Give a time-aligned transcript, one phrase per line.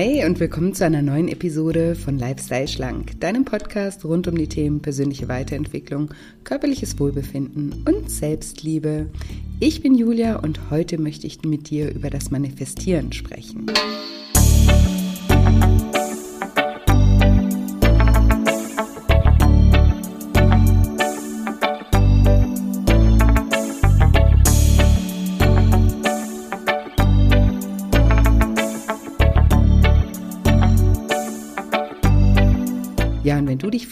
[0.00, 4.48] Hi und willkommen zu einer neuen Episode von Lifestyle Schlank, deinem Podcast rund um die
[4.48, 9.10] Themen persönliche Weiterentwicklung, körperliches Wohlbefinden und Selbstliebe.
[9.58, 13.66] Ich bin Julia und heute möchte ich mit dir über das Manifestieren sprechen.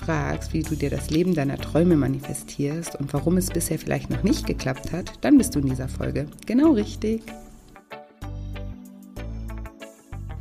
[0.08, 4.22] Fragst, wie du dir das Leben deiner Träume manifestierst und warum es bisher vielleicht noch
[4.22, 7.20] nicht geklappt hat, dann bist du in dieser Folge genau richtig.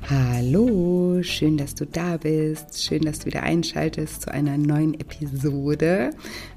[0.10, 2.82] Hallo, schön, dass du da bist.
[2.82, 6.12] Schön, dass du wieder einschaltest zu einer neuen Episode,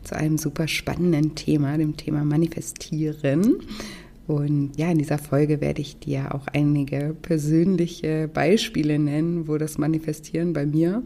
[0.05, 3.57] zu einem super spannenden Thema, dem Thema Manifestieren.
[4.29, 9.79] Und ja, in dieser Folge werde ich dir auch einige persönliche Beispiele nennen, wo das
[9.79, 11.03] Manifestieren bei mir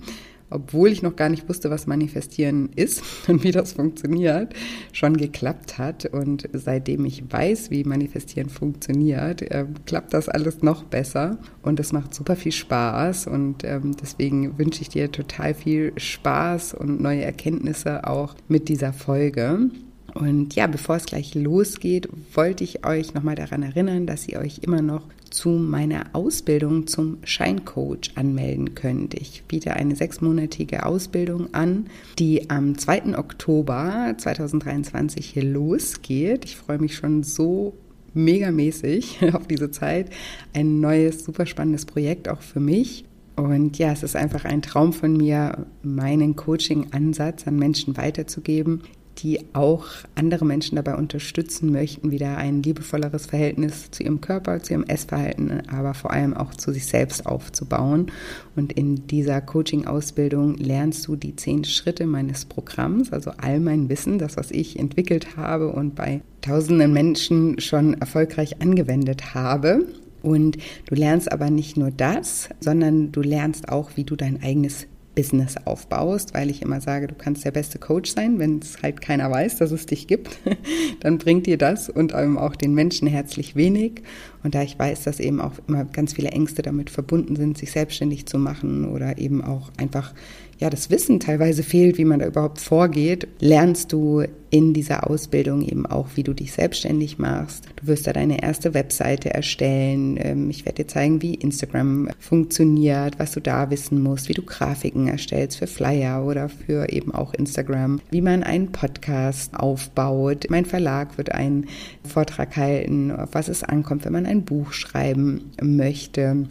[0.55, 4.55] obwohl ich noch gar nicht wusste, was Manifestieren ist und wie das funktioniert,
[4.93, 6.07] schon geklappt hat.
[6.07, 11.39] Und seitdem ich weiß, wie Manifestieren funktioniert, äh, klappt das alles noch besser.
[11.63, 13.27] Und es macht super viel Spaß.
[13.27, 18.93] Und ähm, deswegen wünsche ich dir total viel Spaß und neue Erkenntnisse auch mit dieser
[18.93, 19.71] Folge.
[20.15, 24.61] Und ja, bevor es gleich losgeht, wollte ich euch nochmal daran erinnern, dass ihr euch
[24.63, 25.03] immer noch
[25.35, 29.15] zu meiner Ausbildung zum Scheincoach anmelden könnt.
[29.15, 31.87] Ich biete eine sechsmonatige Ausbildung an,
[32.21, 33.19] die am 2.
[33.19, 36.45] Oktober 2023 hier losgeht.
[36.45, 37.75] Ich freue mich schon so
[38.15, 40.11] megamäßig auf diese Zeit.
[40.53, 43.05] Ein neues, super spannendes Projekt auch für mich.
[43.35, 48.83] Und ja, es ist einfach ein Traum von mir, meinen Coaching-Ansatz an Menschen weiterzugeben,
[49.19, 54.75] die auch andere Menschen dabei unterstützen möchten, wieder ein liebevolleres Verhältnis zu ihrem Körper, zu
[54.75, 58.11] ihrem Essverhalten, aber vor allem auch zu sich selbst aufzubauen.
[58.57, 64.19] Und in dieser Coaching-Ausbildung lernst du die zehn Schritte meines Programms, also all mein Wissen,
[64.19, 69.87] das, was ich entwickelt habe und bei tausenden Menschen schon erfolgreich angewendet habe.
[70.23, 74.87] Und du lernst aber nicht nur das, sondern du lernst auch, wie du dein eigenes
[75.15, 79.01] Business aufbaust, weil ich immer sage, du kannst der beste Coach sein, wenn es halt
[79.01, 80.39] keiner weiß, dass es dich gibt,
[81.01, 84.03] dann bringt dir das und ähm, auch den Menschen herzlich wenig.
[84.43, 87.71] Und da ich weiß, dass eben auch immer ganz viele Ängste damit verbunden sind, sich
[87.73, 90.13] selbstständig zu machen oder eben auch einfach
[90.59, 95.63] ja, das Wissen teilweise fehlt, wie man da überhaupt vorgeht, lernst du in dieser Ausbildung
[95.63, 97.67] eben auch, wie du dich selbstständig machst.
[97.75, 100.17] Du wirst da deine erste Webseite erstellen.
[100.17, 104.43] Ähm, ich werde dir zeigen, wie Instagram funktioniert, was du da wissen musst, wie du
[104.43, 110.47] Grafiken erstellst für Flyer oder für eben auch Instagram, wie man einen Podcast aufbaut.
[110.51, 111.67] Mein Verlag wird einen
[112.05, 116.47] Vortrag halten, auf was es ankommt, wenn man ein Buch schreiben möchte.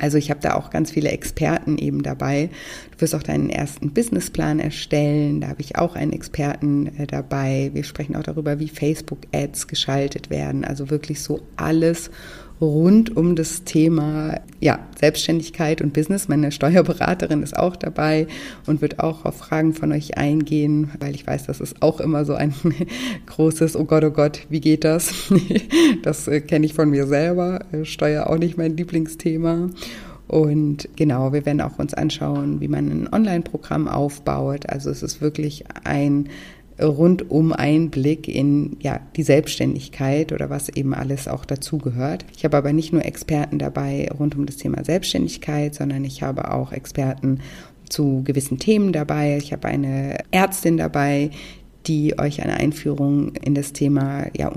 [0.00, 2.50] Also ich habe da auch ganz viele Experten eben dabei.
[2.92, 5.40] Du wirst auch deinen ersten Businessplan erstellen.
[5.40, 7.70] Da habe ich auch einen Experten äh, dabei.
[7.74, 10.64] Wir sprechen auch darüber, wie Facebook-Ads geschaltet werden.
[10.64, 12.10] Also wirklich so alles
[12.62, 16.28] rund um das Thema ja, Selbstständigkeit und Business.
[16.28, 18.28] Meine Steuerberaterin ist auch dabei
[18.66, 22.24] und wird auch auf Fragen von euch eingehen, weil ich weiß, das ist auch immer
[22.24, 22.54] so ein
[23.26, 25.12] großes, oh Gott, oh Gott, wie geht das?
[26.02, 27.60] Das äh, kenne ich von mir selber.
[27.72, 29.70] Äh, Steuer auch nicht mein Lieblingsthema.
[30.28, 34.68] Und genau, wir werden auch uns anschauen, wie man ein Online-Programm aufbaut.
[34.68, 36.28] Also es ist wirklich ein
[36.80, 42.24] rundum Einblick in ja, die Selbstständigkeit oder was eben alles auch dazugehört.
[42.36, 46.50] Ich habe aber nicht nur Experten dabei rund um das Thema Selbstständigkeit, sondern ich habe
[46.50, 47.40] auch Experten
[47.88, 49.36] zu gewissen Themen dabei.
[49.36, 51.30] Ich habe eine Ärztin dabei,
[51.86, 54.52] die euch eine Einführung in das Thema, ja,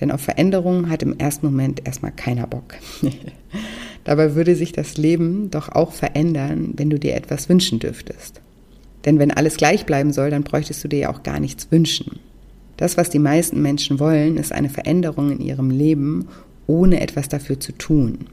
[0.00, 2.74] Denn auf Veränderungen hat im ersten Moment erstmal keiner Bock.
[4.04, 8.40] Dabei würde sich das Leben doch auch verändern, wenn du dir etwas wünschen dürftest.
[9.04, 12.20] Denn wenn alles gleich bleiben soll, dann bräuchtest du dir ja auch gar nichts wünschen.
[12.76, 16.28] Das, was die meisten Menschen wollen, ist eine Veränderung in ihrem Leben,
[16.66, 18.26] ohne etwas dafür zu tun.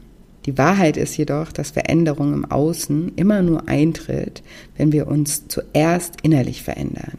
[0.46, 4.42] Die Wahrheit ist jedoch, dass Veränderung im Außen immer nur eintritt,
[4.76, 7.18] wenn wir uns zuerst innerlich verändern.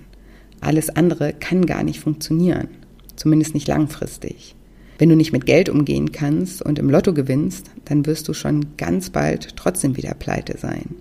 [0.61, 2.67] Alles andere kann gar nicht funktionieren,
[3.15, 4.55] zumindest nicht langfristig.
[4.97, 8.77] Wenn du nicht mit Geld umgehen kannst und im Lotto gewinnst, dann wirst du schon
[8.77, 10.95] ganz bald trotzdem wieder pleite sein.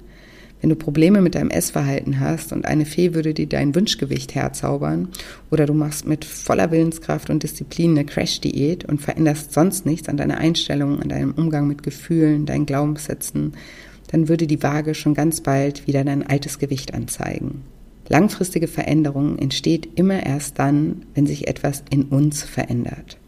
[0.65, 5.09] Wenn du Probleme mit deinem Essverhalten hast und eine Fee würde dir dein Wunschgewicht herzaubern
[5.51, 10.17] oder du machst mit voller Willenskraft und Disziplin eine Crash-Diät und veränderst sonst nichts an
[10.17, 13.53] deiner Einstellung, an deinem Umgang mit Gefühlen, deinen Glaubenssätzen,
[14.11, 17.61] dann würde die Waage schon ganz bald wieder dein altes Gewicht anzeigen.
[18.09, 23.19] Langfristige Veränderung entsteht immer erst dann, wenn sich etwas in uns verändert.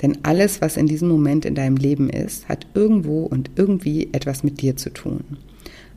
[0.00, 4.42] Denn alles, was in diesem Moment in deinem Leben ist, hat irgendwo und irgendwie etwas
[4.42, 5.36] mit dir zu tun.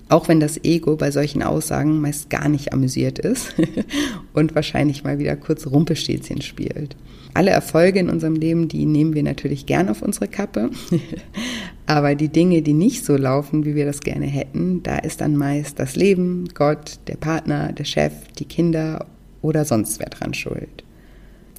[0.10, 3.54] Auch wenn das Ego bei solchen Aussagen meist gar nicht amüsiert ist
[4.34, 6.96] und wahrscheinlich mal wieder kurz Rumpelstilzchen spielt.
[7.36, 10.72] Alle Erfolge in unserem Leben, die nehmen wir natürlich gern auf unsere Kappe.
[11.86, 15.38] Aber die Dinge, die nicht so laufen, wie wir das gerne hätten, da ist dann
[15.38, 19.06] meist das Leben, Gott, der Partner, der Chef, die Kinder
[19.44, 20.84] oder sonst wer dran schuld.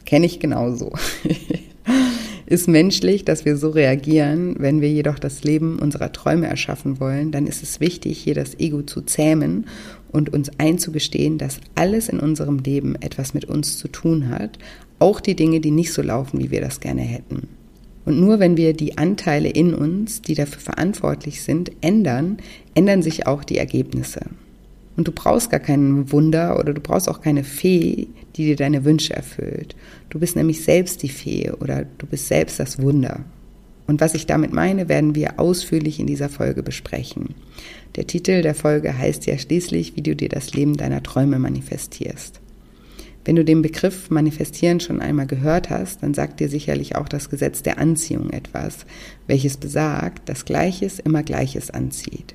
[0.04, 0.92] Kenne ich genauso.
[2.50, 4.56] ist menschlich, dass wir so reagieren.
[4.58, 8.58] Wenn wir jedoch das Leben unserer Träume erschaffen wollen, dann ist es wichtig, hier das
[8.58, 9.66] Ego zu zähmen
[10.10, 14.58] und uns einzugestehen, dass alles in unserem Leben etwas mit uns zu tun hat,
[14.98, 17.48] auch die Dinge, die nicht so laufen, wie wir das gerne hätten.
[18.04, 22.38] Und nur wenn wir die Anteile in uns, die dafür verantwortlich sind, ändern,
[22.74, 24.22] ändern sich auch die Ergebnisse.
[25.00, 28.84] Und du brauchst gar kein Wunder oder du brauchst auch keine Fee, die dir deine
[28.84, 29.74] Wünsche erfüllt.
[30.10, 33.20] Du bist nämlich selbst die Fee oder du bist selbst das Wunder.
[33.86, 37.34] Und was ich damit meine, werden wir ausführlich in dieser Folge besprechen.
[37.96, 42.42] Der Titel der Folge heißt ja schließlich, wie du dir das Leben deiner Träume manifestierst.
[43.24, 47.30] Wenn du den Begriff manifestieren schon einmal gehört hast, dann sagt dir sicherlich auch das
[47.30, 48.84] Gesetz der Anziehung etwas,
[49.26, 52.34] welches besagt, dass Gleiches immer Gleiches anzieht.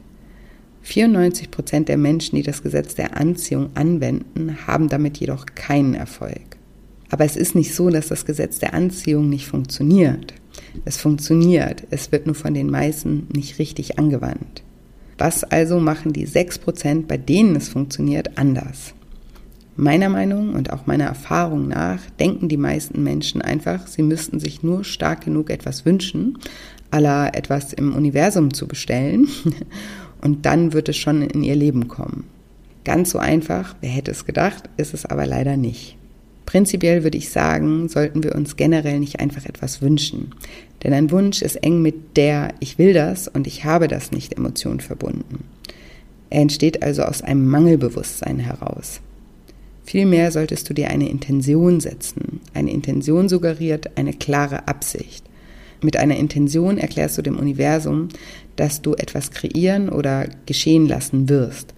[0.86, 6.58] 94 Prozent der Menschen, die das Gesetz der Anziehung anwenden, haben damit jedoch keinen Erfolg.
[7.10, 10.36] Aber es ist nicht so, dass das Gesetz der Anziehung nicht funktioniert.
[10.86, 14.62] Es funktioniert, es wird nur von den meisten nicht richtig angewandt.
[15.18, 18.94] Was also machen die 6 Prozent, bei denen es funktioniert, anders?
[19.76, 24.62] Meiner Meinung und auch meiner Erfahrung nach denken die meisten Menschen einfach, sie müssten sich
[24.62, 26.38] nur stark genug etwas wünschen,
[26.92, 29.28] aller etwas im Universum zu bestellen
[30.26, 32.24] und dann wird es schon in ihr Leben kommen.
[32.84, 35.98] Ganz so einfach, wer hätte es gedacht, ist es aber leider nicht.
[36.48, 40.32] Prinzipiell würde ich sagen, sollten wir uns generell nicht einfach etwas wünschen.
[40.84, 44.36] Denn ein Wunsch ist eng mit der Ich will das und ich habe das nicht
[44.36, 45.44] Emotion verbunden.
[46.32, 49.02] Er entsteht also aus einem Mangelbewusstsein heraus.
[49.84, 52.42] Vielmehr solltest du dir eine Intention setzen.
[52.56, 55.24] Eine Intention suggeriert eine klare Absicht.
[55.82, 58.10] Mit einer Intention erklärst du dem Universum,
[58.56, 61.74] dass du etwas kreieren oder geschehen lassen wirst.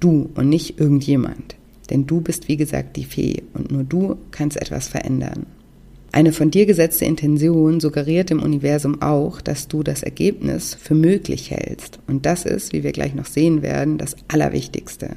[0.00, 1.56] Du und nicht irgendjemand.
[1.90, 5.46] Denn du bist, wie gesagt, die Fee und nur du kannst etwas verändern.
[6.12, 11.50] Eine von dir gesetzte Intention suggeriert dem Universum auch, dass du das Ergebnis für möglich
[11.50, 11.98] hältst.
[12.06, 15.16] Und das ist, wie wir gleich noch sehen werden, das Allerwichtigste.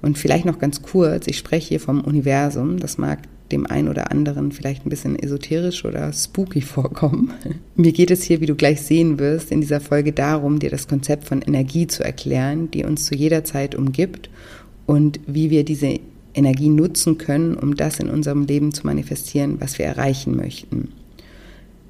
[0.00, 3.18] Und vielleicht noch ganz kurz, ich spreche hier vom Universum, das mag
[3.52, 7.32] dem einen oder anderen vielleicht ein bisschen esoterisch oder spooky vorkommen.
[7.76, 10.88] Mir geht es hier, wie du gleich sehen wirst, in dieser Folge darum, dir das
[10.88, 14.30] Konzept von Energie zu erklären, die uns zu jeder Zeit umgibt
[14.86, 16.00] und wie wir diese
[16.34, 20.92] Energie nutzen können, um das in unserem Leben zu manifestieren, was wir erreichen möchten.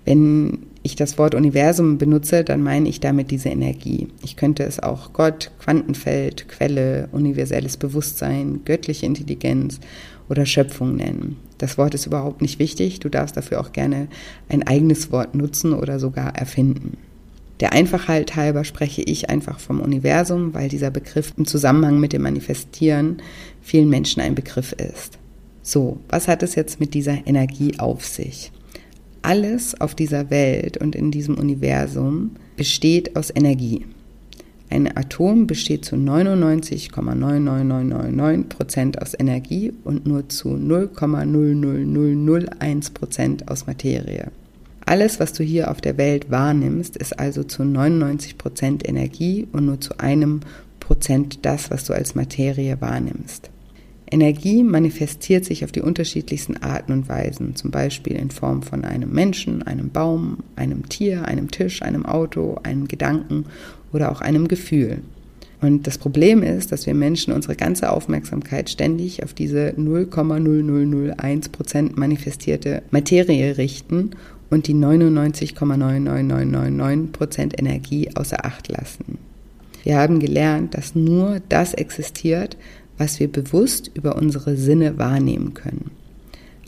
[0.05, 4.09] Wenn ich das Wort Universum benutze, dann meine ich damit diese Energie.
[4.23, 9.79] Ich könnte es auch Gott, Quantenfeld, Quelle, universelles Bewusstsein, göttliche Intelligenz
[10.29, 11.37] oder Schöpfung nennen.
[11.61, 13.01] Das Wort ist überhaupt nicht wichtig.
[13.01, 14.09] Du darfst dafür auch gerne
[14.49, 16.97] ein eigenes Wort nutzen oder sogar erfinden.
[17.61, 22.23] Der Einfachheit halber spreche ich einfach vom Universum, weil dieser Begriff im Zusammenhang mit dem
[22.23, 23.21] Manifestieren
[23.61, 25.19] vielen Menschen ein Begriff ist.
[25.61, 28.53] So, was hat es jetzt mit dieser Energie auf sich?
[29.21, 33.85] Alles auf dieser Welt und in diesem Universum besteht aus Energie.
[34.71, 44.31] Ein Atom besteht zu 99,99999 Prozent aus Energie und nur zu 0,00001 Prozent aus Materie.
[44.87, 49.67] Alles, was du hier auf der Welt wahrnimmst, ist also zu 99 Prozent Energie und
[49.67, 50.39] nur zu einem
[50.79, 53.51] Prozent das, was du als Materie wahrnimmst.
[54.11, 59.13] Energie manifestiert sich auf die unterschiedlichsten Arten und Weisen, zum Beispiel in Form von einem
[59.13, 63.45] Menschen, einem Baum, einem Tier, einem Tisch, einem Auto, einem Gedanken
[63.93, 64.99] oder auch einem Gefühl.
[65.61, 71.99] Und das Problem ist, dass wir Menschen unsere ganze Aufmerksamkeit ständig auf diese 0,0001 Prozent
[71.99, 74.13] manifestierte Materie richten
[74.49, 79.19] und die 99,99999 Prozent Energie außer Acht lassen.
[79.83, 82.57] Wir haben gelernt, dass nur das existiert,
[82.99, 85.91] was wir bewusst über unsere Sinne wahrnehmen können.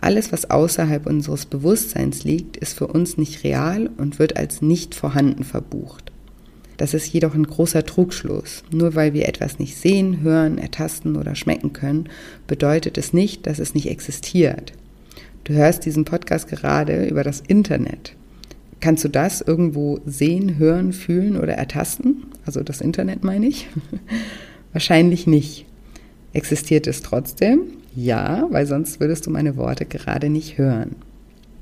[0.00, 4.94] Alles, was außerhalb unseres Bewusstseins liegt, ist für uns nicht real und wird als nicht
[4.94, 6.11] vorhanden verbucht.
[6.82, 8.64] Das ist jedoch ein großer Trugschluss.
[8.72, 12.08] Nur weil wir etwas nicht sehen, hören, ertasten oder schmecken können,
[12.48, 14.72] bedeutet es nicht, dass es nicht existiert.
[15.44, 18.16] Du hörst diesen Podcast gerade über das Internet.
[18.80, 22.24] Kannst du das irgendwo sehen, hören, fühlen oder ertasten?
[22.46, 23.68] Also das Internet meine ich?
[24.72, 25.66] Wahrscheinlich nicht.
[26.32, 27.60] Existiert es trotzdem?
[27.94, 30.96] Ja, weil sonst würdest du meine Worte gerade nicht hören.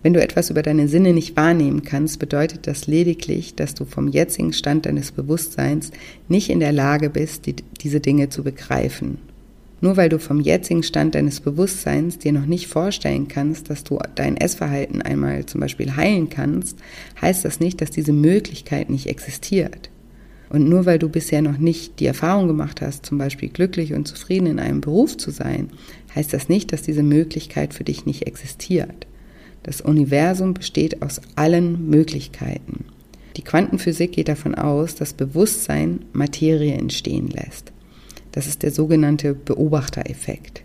[0.03, 4.09] Wenn du etwas über deine Sinne nicht wahrnehmen kannst, bedeutet das lediglich, dass du vom
[4.09, 5.91] jetzigen Stand deines Bewusstseins
[6.29, 9.19] nicht in der Lage bist, die, diese Dinge zu begreifen.
[9.83, 13.99] Nur weil du vom jetzigen Stand deines Bewusstseins dir noch nicht vorstellen kannst, dass du
[14.15, 16.79] dein Essverhalten einmal zum Beispiel heilen kannst,
[17.21, 19.91] heißt das nicht, dass diese Möglichkeit nicht existiert.
[20.51, 24.09] Und nur weil du bisher noch nicht die Erfahrung gemacht hast, zum Beispiel glücklich und
[24.09, 25.71] zufrieden in einem Beruf zu sein,
[26.15, 29.07] heißt das nicht, dass diese Möglichkeit für dich nicht existiert.
[29.63, 32.87] Das Universum besteht aus allen Möglichkeiten.
[33.37, 37.73] Die Quantenphysik geht davon aus, dass Bewusstsein Materie entstehen lässt.
[38.33, 40.63] Das ist der sogenannte Beobachtereffekt.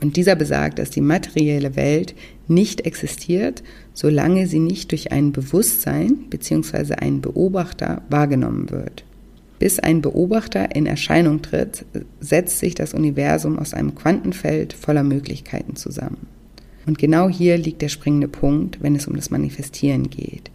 [0.00, 2.14] Und dieser besagt, dass die materielle Welt
[2.48, 3.62] nicht existiert,
[3.94, 6.94] solange sie nicht durch ein Bewusstsein bzw.
[6.94, 9.04] einen Beobachter wahrgenommen wird.
[9.58, 11.86] Bis ein Beobachter in Erscheinung tritt,
[12.20, 16.26] setzt sich das Universum aus einem Quantenfeld voller Möglichkeiten zusammen.
[16.86, 20.50] Und genau hier liegt der springende Punkt, wenn es um das Manifestieren geht.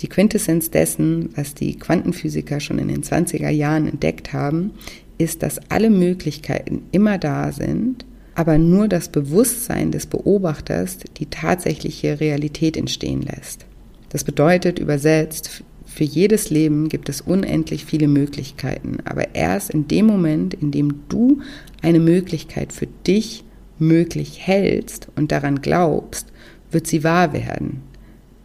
[0.00, 4.72] Die Quintessenz dessen, was die Quantenphysiker schon in den 20er Jahren entdeckt haben,
[5.18, 8.04] ist, dass alle Möglichkeiten immer da sind,
[8.34, 13.64] aber nur das Bewusstsein des Beobachters die tatsächliche Realität entstehen lässt.
[14.10, 20.04] Das bedeutet übersetzt, für jedes Leben gibt es unendlich viele Möglichkeiten, aber erst in dem
[20.04, 21.40] Moment, in dem du
[21.80, 23.44] eine Möglichkeit für dich
[23.78, 26.26] möglich hältst und daran glaubst,
[26.70, 27.82] wird sie wahr werden,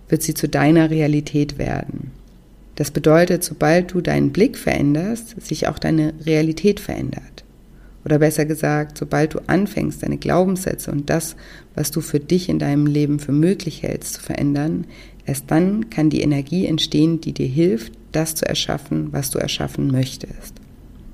[0.09, 2.11] wird sie zu deiner Realität werden.
[2.75, 7.43] Das bedeutet, sobald du deinen Blick veränderst, sich auch deine Realität verändert.
[8.03, 11.35] Oder besser gesagt, sobald du anfängst, deine Glaubenssätze und das,
[11.75, 14.85] was du für dich in deinem Leben für möglich hältst, zu verändern,
[15.25, 19.91] erst dann kann die Energie entstehen, die dir hilft, das zu erschaffen, was du erschaffen
[19.91, 20.60] möchtest.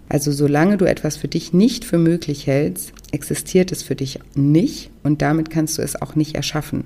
[0.09, 4.89] Also solange du etwas für dich nicht für möglich hältst, existiert es für dich nicht
[5.03, 6.85] und damit kannst du es auch nicht erschaffen.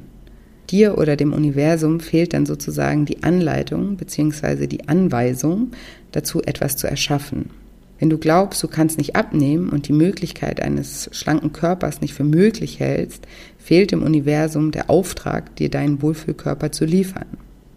[0.69, 4.67] Dir oder dem Universum fehlt dann sozusagen die Anleitung bzw.
[4.67, 5.71] die Anweisung
[6.11, 7.49] dazu, etwas zu erschaffen.
[7.99, 12.23] Wenn du glaubst, du kannst nicht abnehmen und die Möglichkeit eines schlanken Körpers nicht für
[12.23, 13.27] möglich hältst,
[13.59, 17.27] fehlt dem Universum der Auftrag, dir deinen Wohlfühlkörper zu liefern.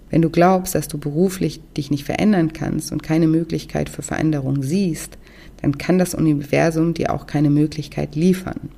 [0.08, 4.62] Wenn du glaubst, dass du beruflich dich nicht verändern kannst und keine Möglichkeit für Veränderung
[4.62, 5.18] siehst,
[5.64, 8.68] dann kann das Universum dir auch keine Möglichkeit liefern.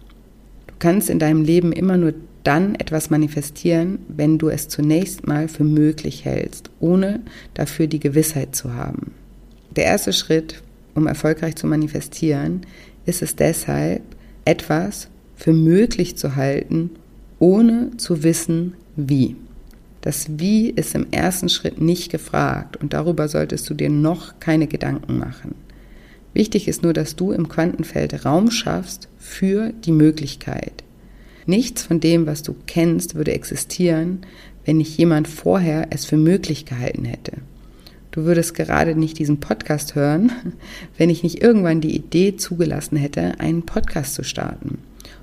[0.68, 2.14] Du kannst in deinem Leben immer nur
[2.44, 7.22] dann etwas manifestieren, wenn du es zunächst mal für möglich hältst, ohne
[7.54, 9.10] dafür die Gewissheit zu haben.
[9.74, 10.62] Der erste Schritt,
[10.94, 12.60] um erfolgreich zu manifestieren,
[13.04, 14.02] ist es deshalb,
[14.44, 16.90] etwas für möglich zu halten,
[17.40, 19.34] ohne zu wissen, wie.
[20.02, 24.68] Das Wie ist im ersten Schritt nicht gefragt und darüber solltest du dir noch keine
[24.68, 25.65] Gedanken machen.
[26.36, 30.84] Wichtig ist nur, dass du im Quantenfeld Raum schaffst für die Möglichkeit.
[31.46, 34.18] Nichts von dem, was du kennst, würde existieren,
[34.66, 37.38] wenn nicht jemand vorher es für möglich gehalten hätte.
[38.10, 40.30] Du würdest gerade nicht diesen Podcast hören,
[40.98, 44.76] wenn ich nicht irgendwann die Idee zugelassen hätte, einen Podcast zu starten.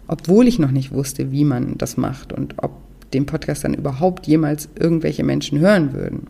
[0.08, 2.72] Obwohl ich noch nicht wusste, wie man das macht und ob
[3.13, 6.25] den Podcast dann überhaupt jemals irgendwelche Menschen hören würden.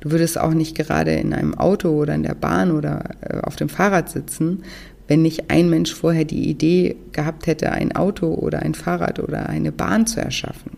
[0.00, 3.56] Du würdest auch nicht gerade in einem Auto oder in der Bahn oder äh, auf
[3.56, 4.62] dem Fahrrad sitzen,
[5.08, 9.48] wenn nicht ein Mensch vorher die Idee gehabt hätte, ein Auto oder ein Fahrrad oder
[9.48, 10.72] eine Bahn zu erschaffen.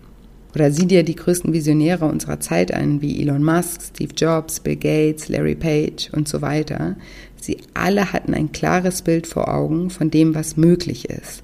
[0.54, 4.76] Oder sieh dir die größten Visionäre unserer Zeit an, wie Elon Musk, Steve Jobs, Bill
[4.76, 6.96] Gates, Larry Page und so weiter.
[7.40, 11.42] Sie alle hatten ein klares Bild vor Augen von dem, was möglich ist.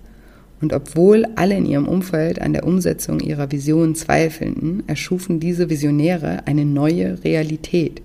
[0.60, 6.46] Und obwohl alle in ihrem Umfeld an der Umsetzung ihrer Vision zweifelten, erschufen diese Visionäre
[6.46, 8.00] eine neue Realität.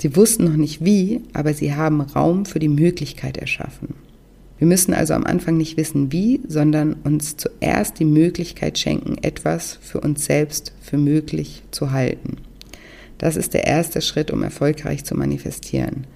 [0.00, 3.94] Sie wussten noch nicht wie, aber sie haben Raum für die Möglichkeit erschaffen.
[4.58, 9.78] Wir müssen also am Anfang nicht wissen wie, sondern uns zuerst die Möglichkeit schenken, etwas
[9.80, 12.38] für uns selbst für möglich zu halten.
[13.18, 16.06] Das ist der erste Schritt, um erfolgreich zu manifestieren.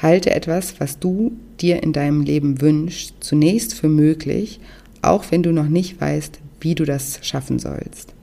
[0.00, 4.60] Halte etwas, was du dir in deinem Leben wünschst, zunächst für möglich
[5.02, 8.14] auch wenn du noch nicht weißt, wie du das schaffen sollst.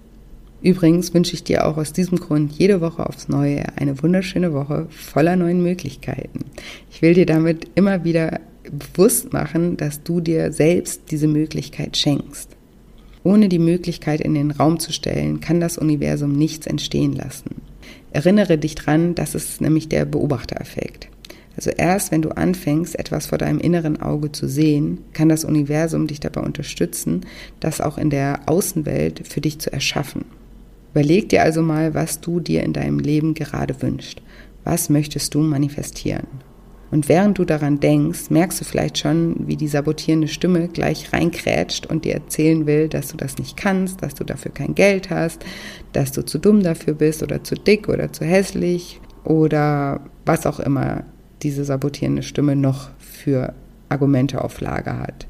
[0.62, 4.88] Übrigens wünsche ich dir auch aus diesem Grund jede Woche aufs Neue eine wunderschöne Woche
[4.90, 6.46] voller neuen Möglichkeiten.
[6.92, 12.50] Ich will dir damit immer wieder bewusst machen, dass du dir selbst diese Möglichkeit schenkst.
[13.24, 17.62] Ohne die Möglichkeit in den Raum zu stellen, kann das Universum nichts entstehen lassen.
[18.12, 21.10] Erinnere dich dran, das ist nämlich der Beobachtereffekt.
[21.60, 26.08] Also erst wenn du anfängst, etwas vor deinem inneren Auge zu sehen, kann das Universum
[26.08, 27.26] dich dabei unterstützen,
[27.60, 30.24] das auch in der Außenwelt für dich zu erschaffen.
[30.94, 34.22] Überleg dir also mal, was du dir in deinem Leben gerade wünschst.
[34.64, 36.28] Was möchtest du manifestieren?
[36.92, 41.88] Und während du daran denkst, merkst du vielleicht schon, wie die sabotierende Stimme gleich reinkrätscht
[41.88, 45.44] und dir erzählen will, dass du das nicht kannst, dass du dafür kein Geld hast,
[45.92, 50.62] dass du zu dumm dafür bist oder zu dick oder zu hässlich oder was auch
[50.62, 51.04] immer
[51.42, 53.54] diese sabotierende Stimme noch für
[53.90, 55.28] Argumente auf Lager hat.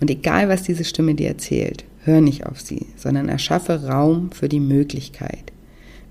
[0.00, 4.48] Und egal, was diese Stimme dir erzählt, hör nicht auf sie, sondern erschaffe Raum für
[4.48, 5.52] die Möglichkeit.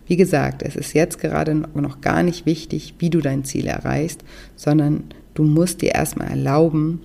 [0.08, 4.24] Wie gesagt, es ist jetzt gerade noch gar nicht wichtig, wie du dein Ziel erreichst,
[4.56, 7.02] sondern du musst dir erstmal erlauben,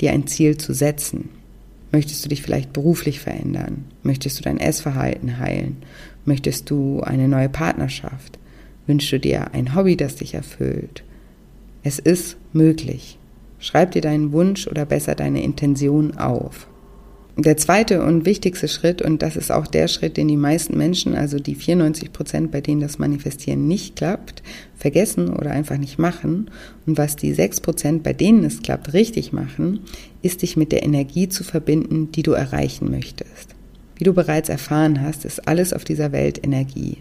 [0.00, 1.30] dir ein Ziel zu setzen.
[1.92, 3.84] Möchtest du dich vielleicht beruflich verändern?
[4.02, 5.78] Möchtest du dein Essverhalten heilen?
[6.24, 8.38] Möchtest du eine neue Partnerschaft?
[8.86, 11.04] Wünschst du dir ein Hobby, das dich erfüllt?
[11.84, 13.18] Es ist möglich.
[13.58, 16.68] Schreib dir deinen Wunsch oder besser deine Intention auf.
[17.36, 21.14] Der zweite und wichtigste Schritt, und das ist auch der Schritt, den die meisten Menschen,
[21.14, 24.42] also die 94 Prozent, bei denen das Manifestieren nicht klappt,
[24.76, 26.50] vergessen oder einfach nicht machen,
[26.86, 29.80] und was die 6 Prozent, bei denen es klappt, richtig machen,
[30.20, 33.56] ist dich mit der Energie zu verbinden, die du erreichen möchtest.
[33.96, 36.98] Wie du bereits erfahren hast, ist alles auf dieser Welt Energie.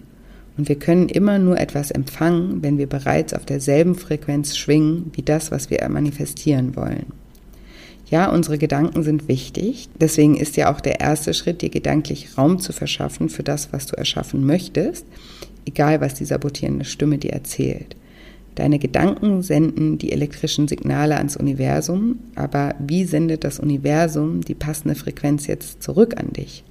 [0.61, 5.23] Und wir können immer nur etwas empfangen, wenn wir bereits auf derselben Frequenz schwingen wie
[5.23, 7.07] das, was wir manifestieren wollen.
[8.11, 9.89] Ja, unsere Gedanken sind wichtig.
[9.99, 13.87] Deswegen ist ja auch der erste Schritt, dir gedanklich Raum zu verschaffen für das, was
[13.87, 15.07] du erschaffen möchtest,
[15.65, 17.95] egal was die sabotierende Stimme dir erzählt.
[18.53, 24.93] Deine Gedanken senden die elektrischen Signale ans Universum, aber wie sendet das Universum die passende
[24.93, 26.63] Frequenz jetzt zurück an dich?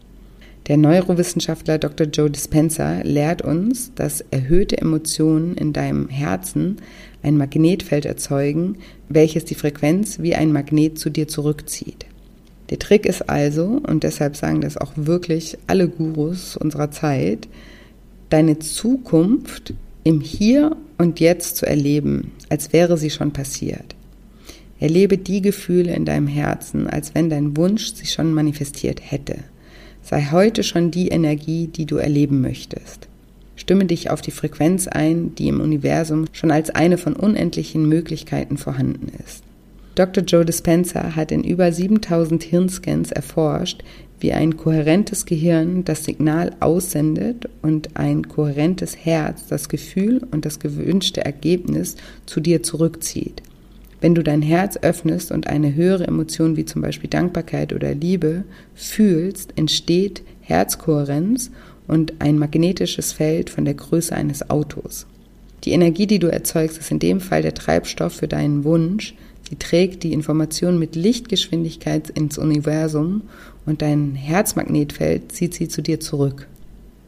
[0.67, 2.07] Der Neurowissenschaftler Dr.
[2.07, 6.77] Joe Dispenza lehrt uns, dass erhöhte Emotionen in deinem Herzen
[7.23, 8.77] ein Magnetfeld erzeugen,
[9.09, 12.07] welches die Frequenz wie ein Magnet zu dir zurückzieht.
[12.69, 17.49] Der Trick ist also, und deshalb sagen das auch wirklich alle Gurus unserer Zeit,
[18.29, 23.97] deine Zukunft im Hier und Jetzt zu erleben, als wäre sie schon passiert.
[24.79, 29.39] Erlebe die Gefühle in deinem Herzen, als wenn dein Wunsch sich schon manifestiert hätte.
[30.03, 33.09] Sei heute schon die Energie, die du erleben möchtest.
[33.57, 38.57] Stimme dich auf die Frequenz ein, die im Universum schon als eine von unendlichen Möglichkeiten
[38.57, 39.45] vorhanden ist.
[39.95, 40.25] Dr.
[40.25, 43.83] Joe Dispenza hat in über 7000 Hirnscans erforscht,
[44.19, 50.59] wie ein kohärentes Gehirn das Signal aussendet und ein kohärentes Herz das Gefühl und das
[50.59, 53.43] gewünschte Ergebnis zu dir zurückzieht.
[54.01, 58.45] Wenn du dein Herz öffnest und eine höhere Emotion wie zum Beispiel Dankbarkeit oder Liebe
[58.75, 61.51] fühlst, entsteht Herzkohärenz
[61.87, 65.07] und ein magnetisches Feld von der Größe eines Autos.
[65.65, 69.15] Die Energie, die du erzeugst, ist in dem Fall der Treibstoff für deinen Wunsch.
[69.49, 73.23] Sie trägt die Information mit Lichtgeschwindigkeit ins Universum
[73.67, 76.47] und dein Herzmagnetfeld zieht sie zu dir zurück.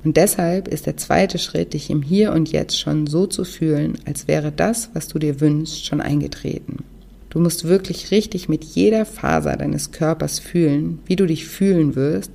[0.04, 3.98] Und deshalb ist der zweite Schritt, dich im Hier und Jetzt schon so zu fühlen,
[4.04, 6.84] als wäre das, was du dir wünschst, schon eingetreten.
[7.30, 12.30] Du musst wirklich richtig mit jeder Faser deines Körpers fühlen, wie du dich fühlen wirst,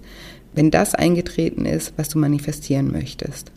[0.56, 3.52] wenn das eingetreten ist, was du manifestieren möchtest.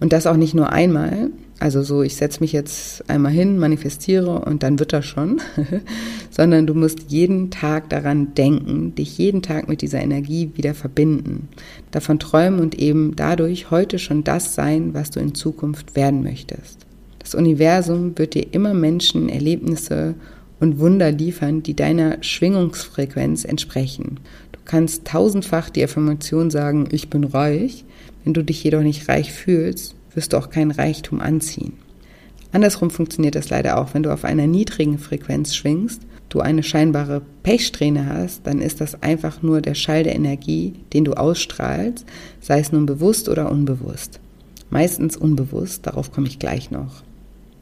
[0.00, 4.40] Und das auch nicht nur einmal, also so, ich setze mich jetzt einmal hin, manifestiere
[4.40, 5.40] und dann wird das schon,
[6.30, 11.48] sondern du musst jeden Tag daran denken, dich jeden Tag mit dieser Energie wieder verbinden,
[11.92, 16.84] davon träumen und eben dadurch heute schon das sein, was du in Zukunft werden möchtest.
[17.18, 20.14] Das Universum wird dir immer Menschen, Erlebnisse
[20.60, 24.20] und Wunder liefern, die deiner Schwingungsfrequenz entsprechen.
[24.52, 27.85] Du kannst tausendfach die Affirmation sagen, ich bin reich,
[28.26, 31.74] wenn du dich jedoch nicht reich fühlst, wirst du auch kein Reichtum anziehen.
[32.50, 37.22] Andersrum funktioniert das leider auch, wenn du auf einer niedrigen Frequenz schwingst, du eine scheinbare
[37.44, 42.04] Pechsträhne hast, dann ist das einfach nur der Schall der Energie, den du ausstrahlst,
[42.40, 44.18] sei es nun bewusst oder unbewusst.
[44.70, 47.04] Meistens unbewusst, darauf komme ich gleich noch.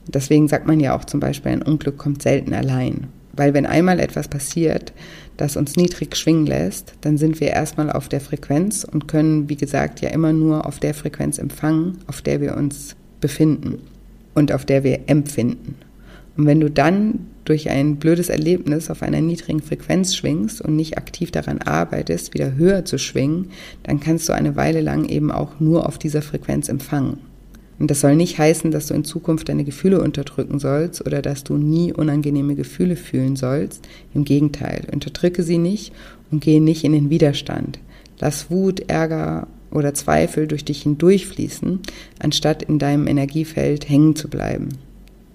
[0.06, 3.08] Deswegen sagt man ja auch zum Beispiel, ein Unglück kommt selten allein.
[3.36, 4.94] Weil wenn einmal etwas passiert,
[5.36, 9.56] das uns niedrig schwingen lässt, dann sind wir erstmal auf der Frequenz und können, wie
[9.56, 13.78] gesagt, ja immer nur auf der Frequenz empfangen, auf der wir uns befinden
[14.34, 15.76] und auf der wir empfinden.
[16.36, 20.98] Und wenn du dann durch ein blödes Erlebnis auf einer niedrigen Frequenz schwingst und nicht
[20.98, 23.50] aktiv daran arbeitest, wieder höher zu schwingen,
[23.82, 27.18] dann kannst du eine Weile lang eben auch nur auf dieser Frequenz empfangen.
[27.78, 31.44] Und das soll nicht heißen, dass du in Zukunft deine Gefühle unterdrücken sollst oder dass
[31.44, 33.86] du nie unangenehme Gefühle fühlen sollst.
[34.14, 35.92] Im Gegenteil, unterdrücke sie nicht
[36.30, 37.80] und gehe nicht in den Widerstand.
[38.20, 41.80] Lass Wut, Ärger oder Zweifel durch dich hindurchfließen,
[42.20, 44.68] anstatt in deinem Energiefeld hängen zu bleiben.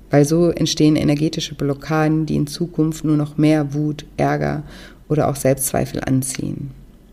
[0.09, 4.63] Weil so entstehen energetische Blockaden, die in Zukunft nur noch mehr Wut, Ärger
[5.09, 6.71] oder auch Selbstzweifel anziehen.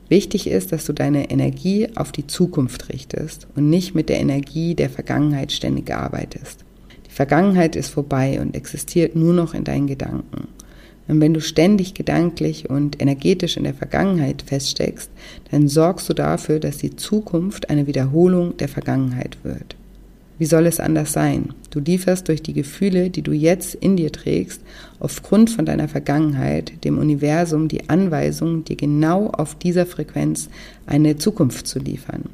[0.09, 4.75] Wichtig ist, dass du deine Energie auf die Zukunft richtest und nicht mit der Energie
[4.75, 6.65] der Vergangenheit ständig arbeitest.
[7.07, 10.49] Die Vergangenheit ist vorbei und existiert nur noch in deinen Gedanken.
[11.09, 15.11] Und wenn du ständig gedanklich und energetisch in der Vergangenheit feststeckst,
[15.51, 19.77] dann sorgst du dafür, dass die Zukunft eine Wiederholung der Vergangenheit wird.
[20.39, 21.55] Wie soll es anders sein?
[21.71, 24.61] Du lieferst durch die Gefühle, die du jetzt in dir trägst,
[25.01, 30.49] aufgrund von deiner Vergangenheit dem Universum die Anweisung, dir genau auf dieser Frequenz
[30.87, 32.25] eine Zukunft zu liefern.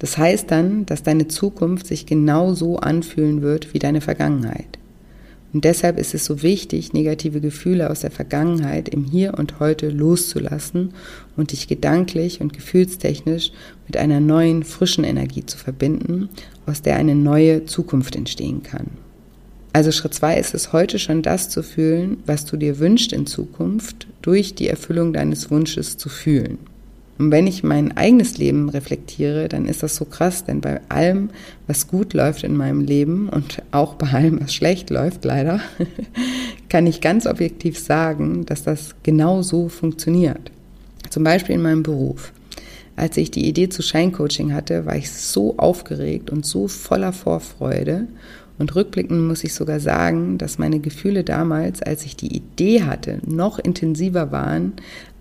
[0.00, 4.77] Das heißt dann, dass deine Zukunft sich genau so anfühlen wird wie deine Vergangenheit.
[5.52, 9.88] Und deshalb ist es so wichtig, negative Gefühle aus der Vergangenheit im Hier und Heute
[9.88, 10.92] loszulassen
[11.36, 13.52] und dich gedanklich und gefühlstechnisch
[13.86, 16.28] mit einer neuen, frischen Energie zu verbinden,
[16.66, 18.88] aus der eine neue Zukunft entstehen kann.
[19.72, 23.26] Also Schritt zwei ist es heute schon das zu fühlen, was du dir wünschst in
[23.26, 26.58] Zukunft, durch die Erfüllung deines Wunsches zu fühlen.
[27.18, 31.30] Und wenn ich mein eigenes Leben reflektiere, dann ist das so krass, denn bei allem,
[31.66, 35.60] was gut läuft in meinem Leben und auch bei allem, was schlecht läuft, leider,
[36.68, 40.52] kann ich ganz objektiv sagen, dass das genau so funktioniert.
[41.10, 42.32] Zum Beispiel in meinem Beruf.
[42.94, 48.06] Als ich die Idee zu Scheincoaching hatte, war ich so aufgeregt und so voller Vorfreude.
[48.58, 53.20] Und rückblickend muss ich sogar sagen, dass meine Gefühle damals, als ich die Idee hatte,
[53.24, 54.72] noch intensiver waren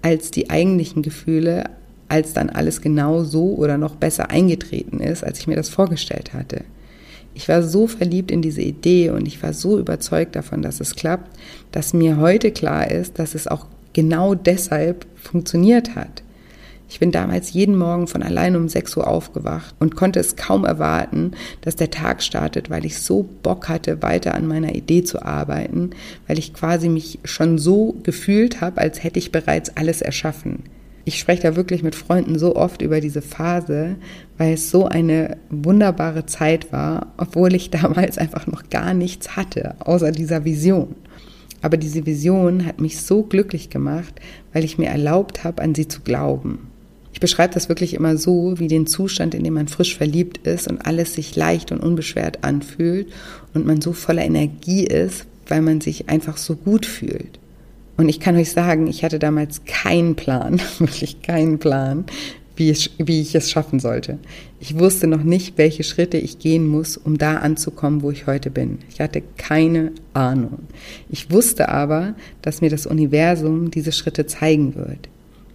[0.01, 1.65] als die eigentlichen Gefühle,
[2.09, 6.33] als dann alles genau so oder noch besser eingetreten ist, als ich mir das vorgestellt
[6.33, 6.61] hatte.
[7.33, 10.95] Ich war so verliebt in diese Idee und ich war so überzeugt davon, dass es
[10.95, 11.29] klappt,
[11.71, 16.23] dass mir heute klar ist, dass es auch genau deshalb funktioniert hat.
[16.89, 20.63] Ich bin damals jeden Morgen von allein um 6 Uhr aufgewacht und konnte es kaum
[20.63, 25.21] erwarten, dass der Tag startet, weil ich so Bock hatte, weiter an meiner Idee zu
[25.21, 25.89] arbeiten,
[26.27, 30.63] weil ich quasi mich schon so gefühlt habe, als hätte ich bereits alles erschaffen
[31.07, 33.95] ich spreche da wirklich mit Freunden so oft über diese Phase,
[34.37, 39.75] weil es so eine wunderbare Zeit war, obwohl ich damals einfach noch gar nichts hatte,
[39.79, 40.95] außer dieser Vision.
[41.61, 44.19] Aber diese Vision hat mich so glücklich gemacht,
[44.51, 46.67] weil ich mir erlaubt habe, an sie zu glauben.
[47.13, 50.67] Ich beschreibe das wirklich immer so, wie den Zustand, in dem man frisch verliebt ist
[50.67, 53.07] und alles sich leicht und unbeschwert anfühlt
[53.53, 57.39] und man so voller Energie ist, weil man sich einfach so gut fühlt.
[57.97, 62.05] Und ich kann euch sagen, ich hatte damals keinen Plan, wirklich keinen Plan,
[62.55, 64.19] wie ich, wie ich es schaffen sollte.
[64.59, 68.49] Ich wusste noch nicht, welche Schritte ich gehen muss, um da anzukommen, wo ich heute
[68.49, 68.79] bin.
[68.89, 70.59] Ich hatte keine Ahnung.
[71.09, 75.09] Ich wusste aber, dass mir das Universum diese Schritte zeigen wird.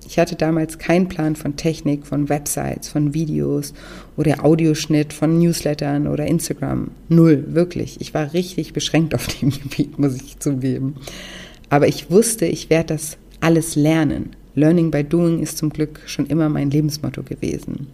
[0.07, 3.73] Ich hatte damals keinen Plan von Technik, von Websites, von Videos
[4.17, 6.91] oder Audioschnitt, von Newslettern oder Instagram.
[7.09, 8.01] Null, wirklich.
[8.01, 10.97] Ich war richtig beschränkt auf dem Gebiet, muss ich zugeben.
[11.73, 14.37] Aber ich wusste, ich werde das alles lernen.
[14.55, 17.87] Learning by Doing ist zum Glück schon immer mein Lebensmotto gewesen.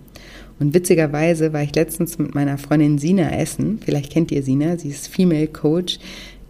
[0.59, 3.79] Und witzigerweise war ich letztens mit meiner Freundin Sina essen.
[3.81, 4.77] Vielleicht kennt ihr Sina.
[4.77, 6.01] Sie ist Female Coach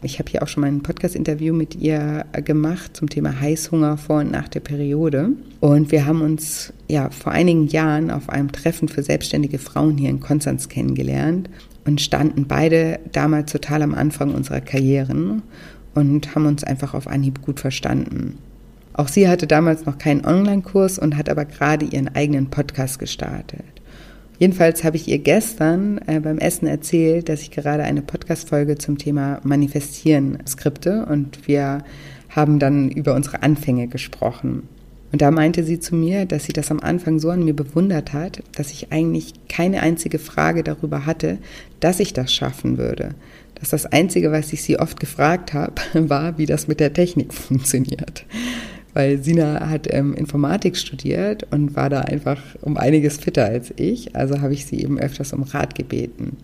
[0.01, 4.21] Ich habe hier auch schon mal ein Podcast-Interview mit ihr gemacht zum Thema Heißhunger vor
[4.21, 5.33] und nach der Periode.
[5.61, 10.09] Und wir haben uns ja vor einigen Jahren auf einem Treffen für selbstständige Frauen hier
[10.09, 11.51] in Konstanz kennengelernt
[11.85, 15.43] und standen beide damals total am Anfang unserer Karrieren
[15.99, 18.39] und haben uns einfach auf Anhieb gut verstanden.
[18.93, 23.65] Auch sie hatte damals noch keinen Online-Kurs und hat aber gerade ihren eigenen Podcast gestartet.
[24.39, 28.97] Jedenfalls habe ich ihr gestern äh, beim Essen erzählt, dass ich gerade eine Podcast-Folge zum
[28.97, 31.83] Thema Manifestieren skripte und wir
[32.29, 34.69] haben dann über unsere Anfänge gesprochen.
[35.11, 38.13] Und da meinte sie zu mir, dass sie das am Anfang so an mir bewundert
[38.13, 41.39] hat, dass ich eigentlich keine einzige Frage darüber hatte,
[41.81, 43.15] dass ich das schaffen würde.
[43.61, 45.75] Dass das Einzige, was ich sie oft gefragt habe,
[46.09, 48.25] war, wie das mit der Technik funktioniert
[48.99, 54.17] weil Sina hat ähm, Informatik studiert und war da einfach um einiges fitter als ich.
[54.17, 56.37] Also habe ich sie eben öfters um Rat gebeten.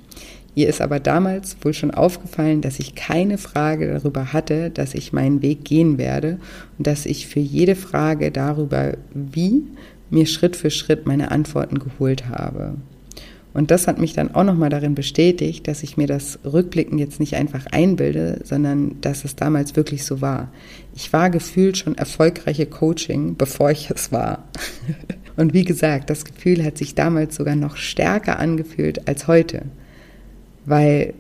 [0.55, 5.13] Ihr ist aber damals wohl schon aufgefallen, dass ich keine Frage darüber hatte, dass ich
[5.13, 6.39] meinen Weg gehen werde
[6.79, 9.65] und dass ich für jede Frage darüber, wie,
[10.11, 12.77] mir Schritt für Schritt meine Antworten geholt habe.
[13.55, 17.21] Und das hat mich dann auch nochmal darin bestätigt, dass ich mir das Rückblicken jetzt
[17.21, 20.51] nicht einfach einbilde, sondern dass es damals wirklich so war.
[20.95, 24.45] Ich war gefühlt schon erfolgreiche Coaching, bevor ich es war.
[25.37, 29.63] Und wie gesagt, das Gefühl hat sich damals sogar noch stärker angefühlt als heute.
[30.67, 31.15] Weil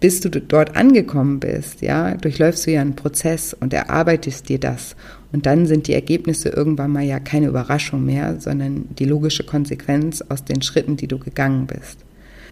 [0.00, 4.96] bis du dort angekommen bist, ja, durchläufst du ja einen Prozess und erarbeitest dir das.
[5.34, 10.22] Und dann sind die Ergebnisse irgendwann mal ja keine Überraschung mehr, sondern die logische Konsequenz
[10.28, 11.98] aus den Schritten, die du gegangen bist.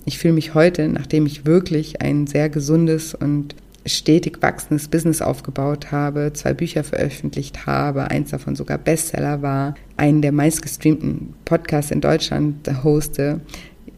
[0.04, 3.54] Ich fühle mich heute, nachdem ich wirklich ein sehr gesundes und
[3.86, 10.20] stetig wachsendes Business aufgebaut habe, zwei Bücher veröffentlicht habe, eins davon sogar Bestseller war, einen
[10.20, 13.42] der meistgestreamten Podcasts in Deutschland hoste,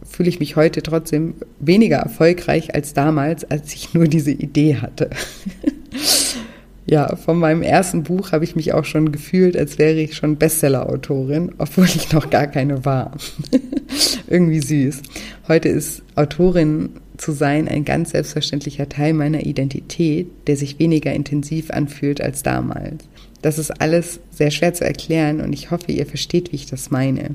[0.05, 5.09] fühle ich mich heute trotzdem weniger erfolgreich als damals, als ich nur diese Idee hatte.
[6.87, 10.37] ja, von meinem ersten Buch habe ich mich auch schon gefühlt, als wäre ich schon
[10.37, 13.13] Bestseller-Autorin, obwohl ich noch gar keine war.
[14.29, 15.03] Irgendwie süß.
[15.49, 21.71] Heute ist Autorin zu sein ein ganz selbstverständlicher Teil meiner Identität, der sich weniger intensiv
[21.71, 23.05] anfühlt als damals.
[23.41, 26.91] Das ist alles sehr schwer zu erklären und ich hoffe, ihr versteht, wie ich das
[26.91, 27.35] meine.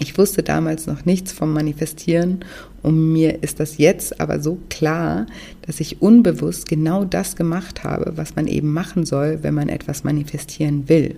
[0.00, 2.44] Ich wusste damals noch nichts vom Manifestieren
[2.82, 5.26] und mir ist das jetzt aber so klar,
[5.62, 10.04] dass ich unbewusst genau das gemacht habe, was man eben machen soll, wenn man etwas
[10.04, 11.16] manifestieren will.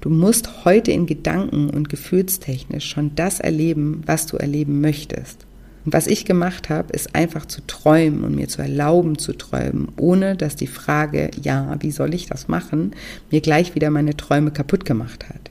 [0.00, 5.46] Du musst heute in Gedanken und gefühlstechnisch schon das erleben, was du erleben möchtest.
[5.84, 9.88] Und was ich gemacht habe, ist einfach zu träumen und mir zu erlauben zu träumen,
[9.96, 12.92] ohne dass die Frage, ja, wie soll ich das machen,
[13.30, 15.50] mir gleich wieder meine Träume kaputt gemacht hat.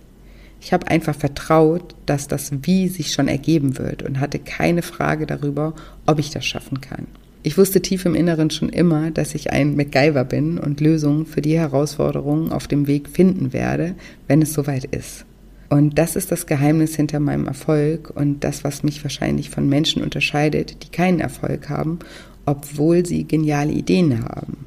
[0.63, 5.25] Ich habe einfach vertraut, dass das Wie sich schon ergeben wird und hatte keine Frage
[5.27, 5.73] darüber,
[6.05, 7.07] ob ich das schaffen kann.
[7.43, 11.41] Ich wusste tief im Inneren schon immer, dass ich ein MacGyver bin und Lösungen für
[11.41, 13.95] die Herausforderungen auf dem Weg finden werde,
[14.29, 15.25] wenn es soweit ist.
[15.69, 20.01] Und das ist das Geheimnis hinter meinem Erfolg und das, was mich wahrscheinlich von Menschen
[20.01, 21.99] unterscheidet, die keinen Erfolg haben,
[22.45, 24.65] obwohl sie geniale Ideen haben.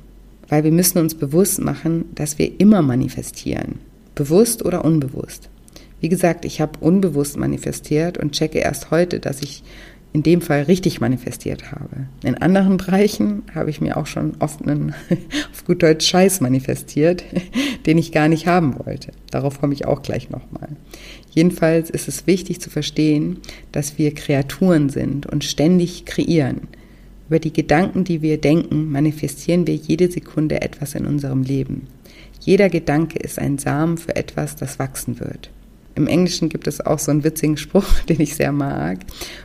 [0.49, 3.77] Weil wir müssen uns bewusst machen, dass wir immer manifestieren,
[4.15, 5.49] bewusst oder unbewusst.
[6.01, 9.63] Wie gesagt, ich habe unbewusst manifestiert und checke erst heute, dass ich
[10.13, 12.07] in dem Fall richtig manifestiert habe.
[12.25, 14.95] In anderen Bereichen habe ich mir auch schon oft einen,
[15.53, 17.23] auf gut Deutsch, Scheiß manifestiert,
[17.87, 19.13] den ich gar nicht haben wollte.
[19.31, 20.69] Darauf komme ich auch gleich nochmal.
[21.31, 23.41] Jedenfalls ist es wichtig zu verstehen,
[23.73, 26.69] dass wir Kreaturen sind und ständig kreieren.
[27.29, 31.89] Über die Gedanken, die wir denken, manifestieren wir jede Sekunde etwas in unserem Leben.
[32.41, 35.51] Jeder Gedanke ist ein Samen für etwas, das wachsen wird.
[35.97, 38.99] Im Englischen gibt es auch so einen witzigen Spruch, den ich sehr mag.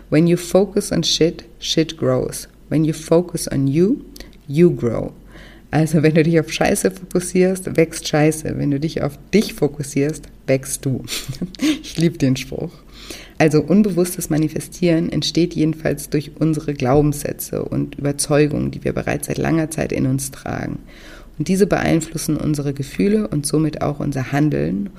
[0.10, 2.48] When you focus on shit, shit grows.
[2.70, 4.02] When you focus on you,
[4.48, 5.12] you grow.
[5.72, 8.58] Also wenn du dich auf Scheiße fokussierst, wächst Scheiße.
[8.58, 11.04] Wenn du dich auf dich fokussierst, wächst du.
[11.84, 12.72] Ich liebe den Spruch.
[13.38, 19.70] Also unbewusstes Manifestieren entsteht jedenfalls durch unsere Glaubenssätze und Überzeugungen, die wir bereits seit langer
[19.72, 20.80] Zeit in uns tragen.
[21.38, 24.90] Und diese beeinflussen unsere Gefühle und somit auch unser Handeln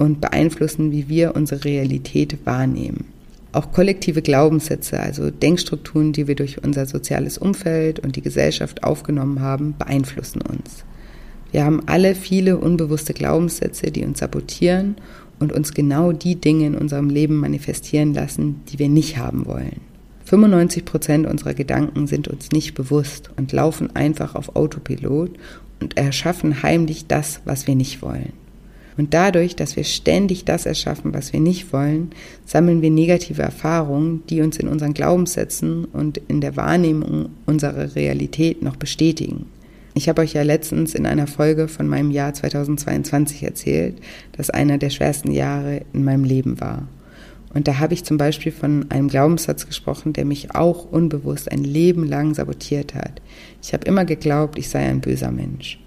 [0.00, 3.04] und beeinflussen, wie wir unsere Realität wahrnehmen.
[3.52, 9.40] Auch kollektive Glaubenssätze, also Denkstrukturen, die wir durch unser soziales Umfeld und die Gesellschaft aufgenommen
[9.40, 10.84] haben, beeinflussen uns.
[11.52, 14.96] Wir haben alle viele unbewusste Glaubenssätze, die uns sabotieren
[15.38, 19.80] und uns genau die Dinge in unserem Leben manifestieren lassen, die wir nicht haben wollen.
[20.24, 25.32] 95 Prozent unserer Gedanken sind uns nicht bewusst und laufen einfach auf Autopilot
[25.80, 28.39] und erschaffen heimlich das, was wir nicht wollen.
[28.96, 32.10] Und dadurch, dass wir ständig das erschaffen, was wir nicht wollen,
[32.44, 38.62] sammeln wir negative Erfahrungen, die uns in unseren Glaubenssätzen und in der Wahrnehmung unserer Realität
[38.62, 39.46] noch bestätigen.
[39.94, 43.96] Ich habe euch ja letztens in einer Folge von meinem Jahr 2022 erzählt,
[44.32, 46.86] dass einer der schwersten Jahre in meinem Leben war.
[47.52, 51.64] Und da habe ich zum Beispiel von einem Glaubenssatz gesprochen, der mich auch unbewusst ein
[51.64, 53.20] Leben lang sabotiert hat.
[53.62, 55.80] Ich habe immer geglaubt, ich sei ein böser Mensch.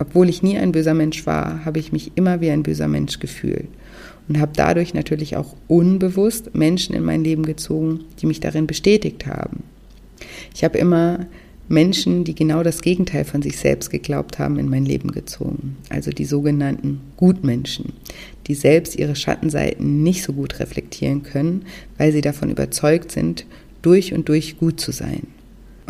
[0.00, 3.20] Obwohl ich nie ein böser Mensch war, habe ich mich immer wie ein böser Mensch
[3.20, 3.68] gefühlt
[4.28, 9.26] und habe dadurch natürlich auch unbewusst Menschen in mein Leben gezogen, die mich darin bestätigt
[9.26, 9.62] haben.
[10.54, 11.26] Ich habe immer
[11.68, 15.76] Menschen, die genau das Gegenteil von sich selbst geglaubt haben, in mein Leben gezogen.
[15.90, 17.92] Also die sogenannten Gutmenschen,
[18.46, 21.66] die selbst ihre Schattenseiten nicht so gut reflektieren können,
[21.98, 23.44] weil sie davon überzeugt sind,
[23.82, 25.26] durch und durch gut zu sein.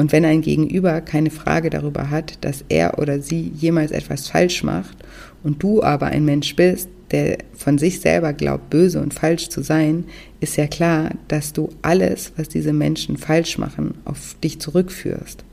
[0.01, 4.63] Und wenn ein Gegenüber keine Frage darüber hat, dass er oder sie jemals etwas falsch
[4.63, 4.97] macht
[5.43, 9.63] und du aber ein Mensch bist, der von sich selber glaubt, böse und falsch zu
[9.63, 10.05] sein,
[10.41, 15.45] ist ja klar, dass du alles, was diese Menschen falsch machen, auf dich zurückführst.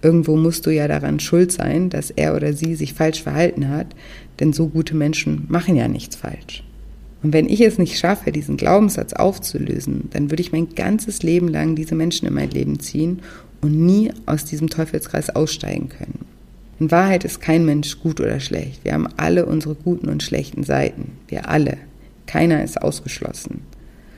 [0.00, 3.88] Irgendwo musst du ja daran schuld sein, dass er oder sie sich falsch verhalten hat,
[4.40, 6.64] denn so gute Menschen machen ja nichts falsch.
[7.22, 11.48] Und wenn ich es nicht schaffe, diesen Glaubenssatz aufzulösen, dann würde ich mein ganzes Leben
[11.48, 13.20] lang diese Menschen in mein Leben ziehen
[13.64, 16.26] und nie aus diesem Teufelskreis aussteigen können.
[16.78, 18.84] In Wahrheit ist kein Mensch gut oder schlecht.
[18.84, 21.12] Wir haben alle unsere guten und schlechten Seiten.
[21.28, 21.78] Wir alle.
[22.26, 23.62] Keiner ist ausgeschlossen.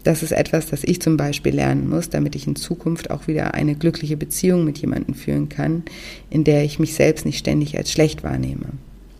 [0.02, 3.54] Das ist etwas, das ich zum Beispiel lernen muss, damit ich in Zukunft auch wieder
[3.54, 5.84] eine glückliche Beziehung mit jemandem führen kann,
[6.28, 8.66] in der ich mich selbst nicht ständig als schlecht wahrnehme.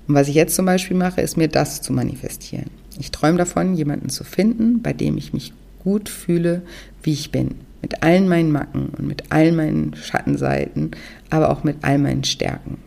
[0.08, 2.70] Und was ich jetzt zum Beispiel mache, ist mir das zu manifestieren.
[2.98, 5.52] Ich träume davon, jemanden zu finden, bei dem ich mich
[5.84, 6.62] gut fühle,
[7.04, 7.65] wie ich bin.
[7.86, 10.90] Mit allen meinen Macken und mit allen meinen Schattenseiten,
[11.30, 12.78] aber auch mit all meinen Stärken.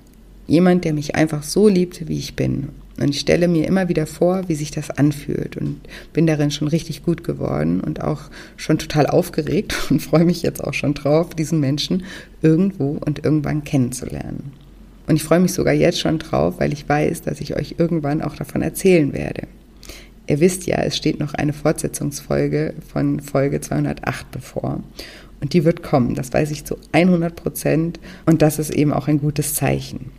[0.45, 4.05] Jemand, der mich einfach so liebt, wie ich bin und ich stelle mir immer wieder
[4.05, 5.79] vor, wie sich das anfühlt und
[6.11, 8.23] bin darin schon richtig gut geworden und auch
[8.57, 12.03] schon total aufgeregt und freue mich jetzt auch schon drauf, diesen Menschen
[12.41, 14.51] irgendwo und irgendwann kennenzulernen.
[15.07, 18.21] Und ich freue mich sogar jetzt schon drauf, weil ich weiß, dass ich euch irgendwann
[18.21, 19.47] auch davon erzählen werde.
[20.29, 24.83] Ihr wisst ja, es steht noch eine Fortsetzungsfolge von Folge 208 bevor.
[25.41, 27.99] Und die wird kommen, das weiß ich zu 100 Prozent.
[28.27, 30.11] Und das ist eben auch ein gutes Zeichen.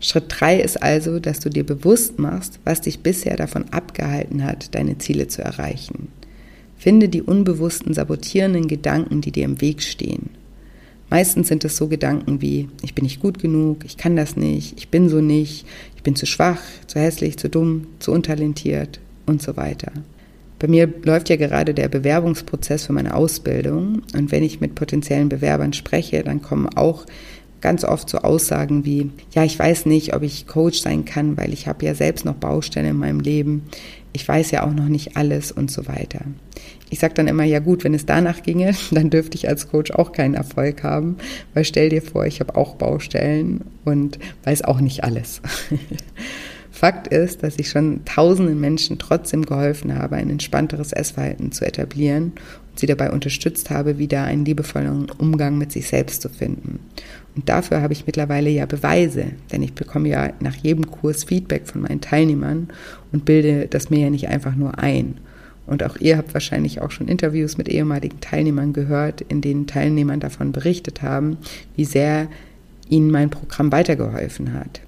[0.00, 4.74] Schritt drei ist also, dass du dir bewusst machst, was dich bisher davon abgehalten hat,
[4.74, 6.08] deine Ziele zu erreichen.
[6.76, 10.30] Finde die unbewussten sabotierenden Gedanken, die dir im Weg stehen.
[11.08, 14.76] Meistens sind es so Gedanken wie, ich bin nicht gut genug, ich kann das nicht,
[14.76, 19.42] ich bin so nicht, ich bin zu schwach, zu hässlich, zu dumm, zu untalentiert und
[19.42, 19.92] so weiter.
[20.58, 25.28] Bei mir läuft ja gerade der Bewerbungsprozess für meine Ausbildung und wenn ich mit potenziellen
[25.28, 27.04] Bewerbern spreche, dann kommen auch
[27.60, 31.52] ganz oft so Aussagen wie, ja, ich weiß nicht, ob ich Coach sein kann, weil
[31.52, 33.64] ich habe ja selbst noch Baustellen in meinem Leben.
[34.12, 36.20] Ich weiß ja auch noch nicht alles und so weiter.
[36.90, 39.92] Ich sage dann immer, ja gut, wenn es danach ginge, dann dürfte ich als Coach
[39.92, 41.16] auch keinen Erfolg haben,
[41.54, 45.40] weil stell dir vor, ich habe auch Baustellen und weiß auch nicht alles.
[46.72, 52.32] Fakt ist, dass ich schon tausenden Menschen trotzdem geholfen habe, ein entspannteres Essverhalten zu etablieren
[52.70, 56.80] und sie dabei unterstützt habe, wieder einen liebevollen Umgang mit sich selbst zu finden.
[57.36, 61.66] Und dafür habe ich mittlerweile ja Beweise, denn ich bekomme ja nach jedem Kurs Feedback
[61.66, 62.68] von meinen Teilnehmern
[63.12, 65.18] und bilde das mir ja nicht einfach nur ein.
[65.66, 70.20] Und auch ihr habt wahrscheinlich auch schon Interviews mit ehemaligen Teilnehmern gehört, in denen Teilnehmern
[70.20, 71.36] davon berichtet haben,
[71.76, 72.28] wie sehr
[72.88, 74.80] ihnen mein Programm weitergeholfen hat.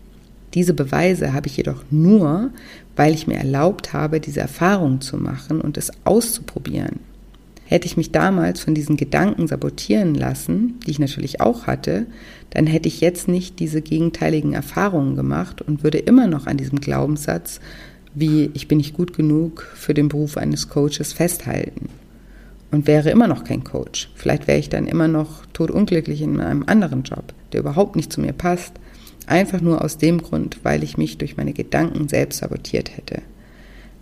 [0.54, 2.50] Diese Beweise habe ich jedoch nur,
[2.96, 7.00] weil ich mir erlaubt habe, diese Erfahrung zu machen und es auszuprobieren.
[7.66, 12.06] Hätte ich mich damals von diesen Gedanken sabotieren lassen, die ich natürlich auch hatte,
[12.50, 16.80] dann hätte ich jetzt nicht diese gegenteiligen Erfahrungen gemacht und würde immer noch an diesem
[16.80, 17.60] Glaubenssatz,
[18.14, 21.88] wie ich bin nicht gut genug für den Beruf eines Coaches festhalten.
[22.70, 24.10] Und wäre immer noch kein Coach.
[24.14, 28.20] Vielleicht wäre ich dann immer noch todunglücklich in einem anderen Job, der überhaupt nicht zu
[28.20, 28.72] mir passt.
[29.26, 33.22] Einfach nur aus dem Grund, weil ich mich durch meine Gedanken selbst sabotiert hätte.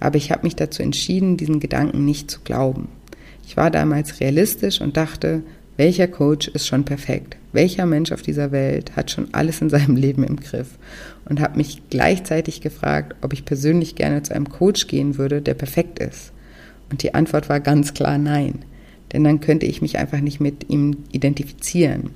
[0.01, 2.89] Aber ich habe mich dazu entschieden, diesen Gedanken nicht zu glauben.
[3.47, 5.43] Ich war damals realistisch und dachte,
[5.77, 7.37] welcher Coach ist schon perfekt?
[7.53, 10.79] Welcher Mensch auf dieser Welt hat schon alles in seinem Leben im Griff?
[11.25, 15.55] Und habe mich gleichzeitig gefragt, ob ich persönlich gerne zu einem Coach gehen würde, der
[15.55, 16.33] perfekt ist.
[16.91, 18.65] Und die Antwort war ganz klar nein.
[19.13, 22.11] Denn dann könnte ich mich einfach nicht mit ihm identifizieren.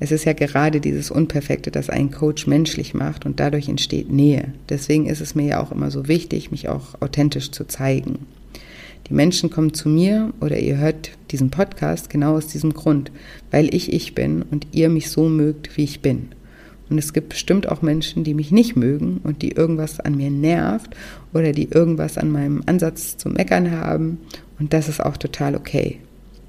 [0.00, 4.52] Es ist ja gerade dieses Unperfekte, das einen Coach menschlich macht und dadurch entsteht Nähe.
[4.68, 8.26] Deswegen ist es mir ja auch immer so wichtig, mich auch authentisch zu zeigen.
[9.08, 13.10] Die Menschen kommen zu mir oder ihr hört diesen Podcast genau aus diesem Grund,
[13.50, 16.28] weil ich ich bin und ihr mich so mögt, wie ich bin.
[16.90, 20.30] Und es gibt bestimmt auch Menschen, die mich nicht mögen und die irgendwas an mir
[20.30, 20.94] nervt
[21.34, 24.18] oder die irgendwas an meinem Ansatz zu meckern haben.
[24.58, 25.98] Und das ist auch total okay.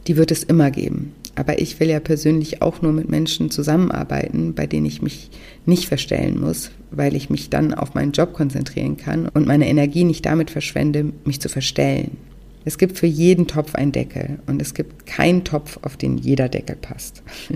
[0.07, 1.13] Die wird es immer geben.
[1.39, 5.29] Aber ich will ja persönlich auch nur mit Menschen zusammenarbeiten, bei denen ich mich
[5.65, 10.03] nicht verstellen muss, weil ich mich dann auf meinen Job konzentrieren kann und meine Energie
[10.03, 12.17] nicht damit verschwende, mich zu verstellen.
[12.65, 16.49] Es gibt für jeden Topf einen Deckel und es gibt keinen Topf, auf den jeder
[16.49, 17.23] Deckel passt.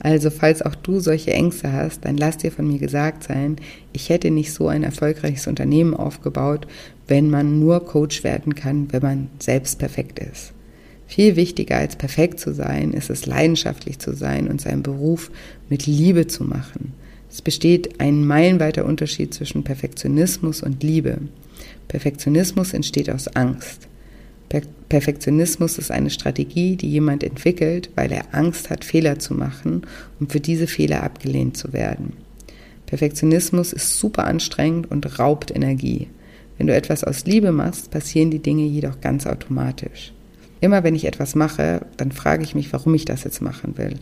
[0.00, 3.56] Also falls auch du solche Ängste hast, dann lass dir von mir gesagt sein,
[3.94, 6.66] ich hätte nicht so ein erfolgreiches Unternehmen aufgebaut,
[7.08, 10.52] wenn man nur Coach werden kann, wenn man selbst perfekt ist.
[11.06, 15.30] Viel wichtiger als perfekt zu sein, ist es leidenschaftlich zu sein und seinen Beruf
[15.68, 16.94] mit Liebe zu machen.
[17.30, 21.18] Es besteht ein meilenweiter Unterschied zwischen Perfektionismus und Liebe.
[21.88, 23.88] Perfektionismus entsteht aus Angst.
[24.48, 29.82] Per Perfektionismus ist eine Strategie, die jemand entwickelt, weil er Angst hat, Fehler zu machen
[30.20, 32.12] und für diese Fehler abgelehnt zu werden.
[32.86, 36.06] Perfektionismus ist super anstrengend und raubt Energie.
[36.56, 40.12] Wenn du etwas aus Liebe machst, passieren die Dinge jedoch ganz automatisch.
[40.60, 43.96] Immer wenn ich etwas mache, dann frage ich mich, warum ich das jetzt machen will.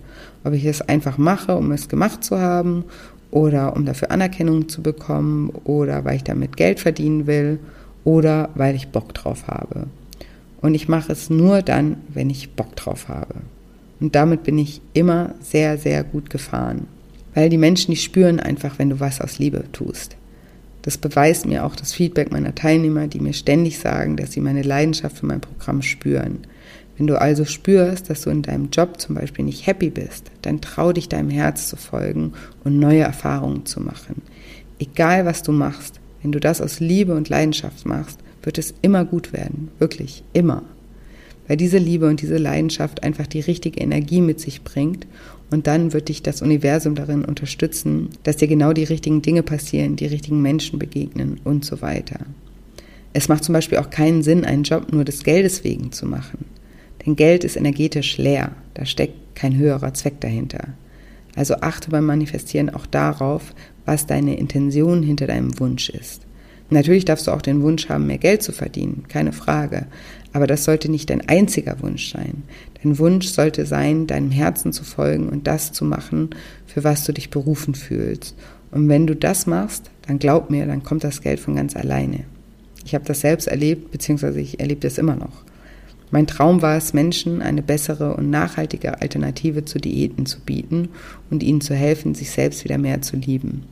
[0.44, 2.84] Ob ich es einfach mache, um es gemacht zu haben
[3.30, 7.58] oder um dafür Anerkennung zu bekommen oder weil ich damit Geld verdienen will
[8.04, 9.86] oder weil ich Bock drauf habe.
[10.60, 13.34] Und ich mache es nur dann, wenn ich Bock drauf habe.
[14.00, 16.86] Und damit bin ich immer sehr, sehr gut gefahren.
[17.34, 20.16] Weil die Menschen, die spüren einfach, wenn du was aus Liebe tust.
[20.84, 24.60] Das beweist mir auch das Feedback meiner Teilnehmer, die mir ständig sagen, dass sie meine
[24.60, 26.40] Leidenschaft für mein Programm spüren.
[26.98, 30.60] Wenn du also spürst, dass du in deinem Job zum Beispiel nicht happy bist, dann
[30.60, 34.20] trau dich deinem Herz zu folgen und neue Erfahrungen zu machen.
[34.78, 39.06] Egal was du machst, wenn du das aus Liebe und Leidenschaft machst, wird es immer
[39.06, 39.70] gut werden.
[39.78, 40.64] Wirklich, immer.
[41.48, 45.06] Weil diese Liebe und diese Leidenschaft einfach die richtige Energie mit sich bringt
[45.50, 49.96] und dann wird dich das Universum darin unterstützen, dass dir genau die richtigen Dinge passieren,
[49.96, 52.20] die richtigen Menschen begegnen und so weiter.
[53.12, 56.46] Es macht zum Beispiel auch keinen Sinn, einen Job nur des Geldes wegen zu machen.
[57.04, 60.68] Denn Geld ist energetisch leer, da steckt kein höherer Zweck dahinter.
[61.36, 66.22] Also achte beim Manifestieren auch darauf, was deine Intention hinter deinem Wunsch ist.
[66.70, 69.86] Natürlich darfst du auch den Wunsch haben, mehr Geld zu verdienen, keine Frage.
[70.32, 72.42] Aber das sollte nicht dein einziger Wunsch sein.
[72.84, 76.30] Dein Wunsch sollte sein, deinem Herzen zu folgen und das zu machen,
[76.66, 78.36] für was du dich berufen fühlst.
[78.72, 82.24] Und wenn du das machst, dann glaub mir, dann kommt das Geld von ganz alleine.
[82.84, 85.44] Ich habe das selbst erlebt, beziehungsweise ich erlebe das immer noch.
[86.10, 90.90] Mein Traum war es, Menschen eine bessere und nachhaltige Alternative zu Diäten zu bieten
[91.30, 93.62] und ihnen zu helfen, sich selbst wieder mehr zu lieben.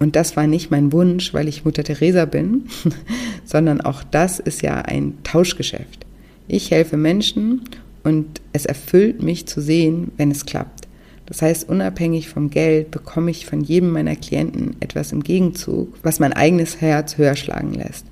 [0.00, 2.64] Und das war nicht mein Wunsch, weil ich Mutter Teresa bin,
[3.44, 6.04] sondern auch das ist ja ein Tauschgeschäft.
[6.48, 7.62] Ich helfe Menschen
[8.06, 10.86] und es erfüllt mich zu sehen, wenn es klappt.
[11.26, 16.20] Das heißt, unabhängig vom Geld bekomme ich von jedem meiner Klienten etwas im Gegenzug, was
[16.20, 18.06] mein eigenes Herz höher schlagen lässt.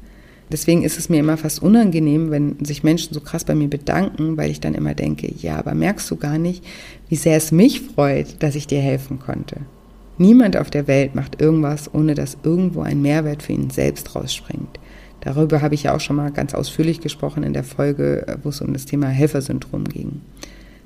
[0.51, 4.37] Deswegen ist es mir immer fast unangenehm, wenn sich Menschen so krass bei mir bedanken,
[4.37, 6.65] weil ich dann immer denke, ja, aber merkst du gar nicht,
[7.09, 9.59] wie sehr es mich freut, dass ich dir helfen konnte.
[10.19, 14.81] Niemand auf der Welt macht irgendwas, ohne dass irgendwo ein Mehrwert für ihn selbst rausspringt.
[15.25, 18.61] Darüber habe ich ja auch schon mal ganz ausführlich gesprochen in der Folge, wo es
[18.61, 20.21] um das Thema Helfersyndrom ging.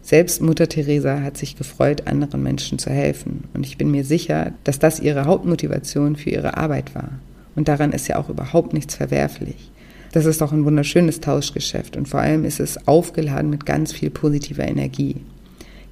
[0.01, 3.45] Selbst Mutter Teresa hat sich gefreut, anderen Menschen zu helfen.
[3.53, 7.11] Und ich bin mir sicher, dass das ihre Hauptmotivation für ihre Arbeit war.
[7.57, 9.71] Und daran ist ja auch überhaupt nichts verwerflich.
[10.13, 14.09] Das ist doch ein wunderschönes Tauschgeschäft und vor allem ist es aufgeladen mit ganz viel
[14.09, 15.17] positiver Energie.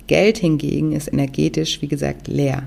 [0.07, 2.63] Geld hingegen ist energetisch, wie gesagt, leer.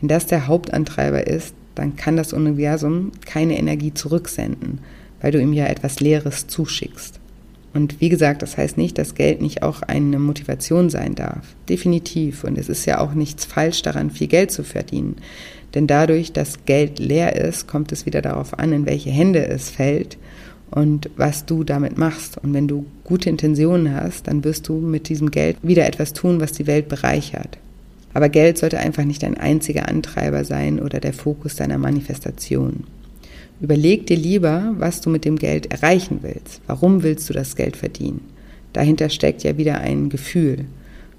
[0.00, 4.80] Wenn das der Hauptantreiber ist, dann kann das Universum keine Energie zurücksenden,
[5.22, 7.18] weil du ihm ja etwas Leeres zuschickst.
[7.74, 11.54] Und wie gesagt, das heißt nicht, dass Geld nicht auch eine Motivation sein darf.
[11.70, 12.44] Definitiv.
[12.44, 15.16] Und es ist ja auch nichts falsch daran, viel Geld zu verdienen.
[15.74, 19.70] Denn dadurch, dass Geld leer ist, kommt es wieder darauf an, in welche Hände es
[19.70, 20.18] fällt
[20.70, 22.36] und was du damit machst.
[22.36, 26.40] Und wenn du gute Intentionen hast, dann wirst du mit diesem Geld wieder etwas tun,
[26.40, 27.56] was die Welt bereichert.
[28.12, 32.84] Aber Geld sollte einfach nicht dein einziger Antreiber sein oder der Fokus deiner Manifestation.
[33.62, 36.60] Überleg dir lieber, was du mit dem Geld erreichen willst.
[36.66, 38.20] Warum willst du das Geld verdienen?
[38.72, 40.64] Dahinter steckt ja wieder ein Gefühl.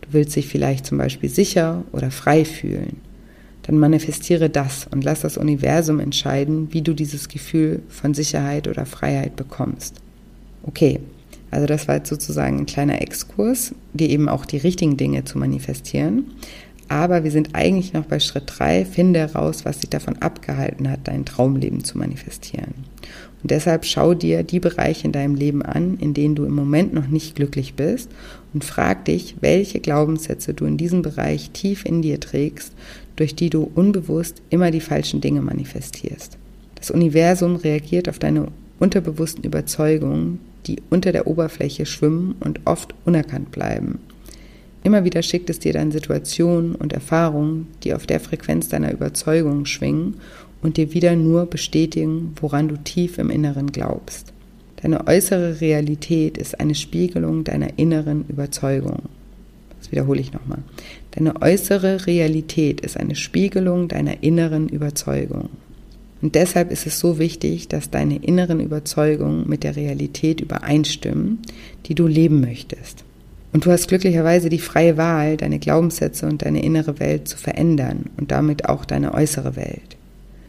[0.01, 2.97] Du willst dich vielleicht zum Beispiel sicher oder frei fühlen.
[3.61, 8.85] Dann manifestiere das und lass das Universum entscheiden, wie du dieses Gefühl von Sicherheit oder
[8.85, 10.01] Freiheit bekommst.
[10.63, 10.99] Okay,
[11.49, 15.37] also das war jetzt sozusagen ein kleiner Exkurs, dir eben auch die richtigen Dinge zu
[15.37, 16.25] manifestieren.
[16.93, 18.85] Aber wir sind eigentlich noch bei Schritt drei.
[18.85, 22.75] Finde heraus, was dich davon abgehalten hat, dein Traumleben zu manifestieren.
[23.41, 26.93] Und deshalb schau dir die Bereiche in deinem Leben an, in denen du im Moment
[26.93, 28.11] noch nicht glücklich bist
[28.53, 32.73] und frag dich, welche Glaubenssätze du in diesem Bereich tief in dir trägst,
[33.15, 36.37] durch die du unbewusst immer die falschen Dinge manifestierst.
[36.75, 43.49] Das Universum reagiert auf deine unterbewussten Überzeugungen, die unter der Oberfläche schwimmen und oft unerkannt
[43.49, 43.97] bleiben.
[44.83, 49.65] Immer wieder schickt es dir dann Situationen und Erfahrungen, die auf der Frequenz deiner Überzeugung
[49.65, 50.15] schwingen
[50.61, 54.33] und dir wieder nur bestätigen, woran du tief im Inneren glaubst.
[54.81, 59.03] Deine äußere Realität ist eine Spiegelung deiner inneren Überzeugung.
[59.79, 60.59] Das wiederhole ich nochmal.
[61.11, 65.49] Deine äußere Realität ist eine Spiegelung deiner inneren Überzeugung.
[66.21, 71.39] Und deshalb ist es so wichtig, dass deine inneren Überzeugungen mit der Realität übereinstimmen,
[71.85, 73.05] die du leben möchtest.
[73.53, 78.09] Und du hast glücklicherweise die freie Wahl, deine Glaubenssätze und deine innere Welt zu verändern
[78.17, 79.95] und damit auch deine äußere Welt.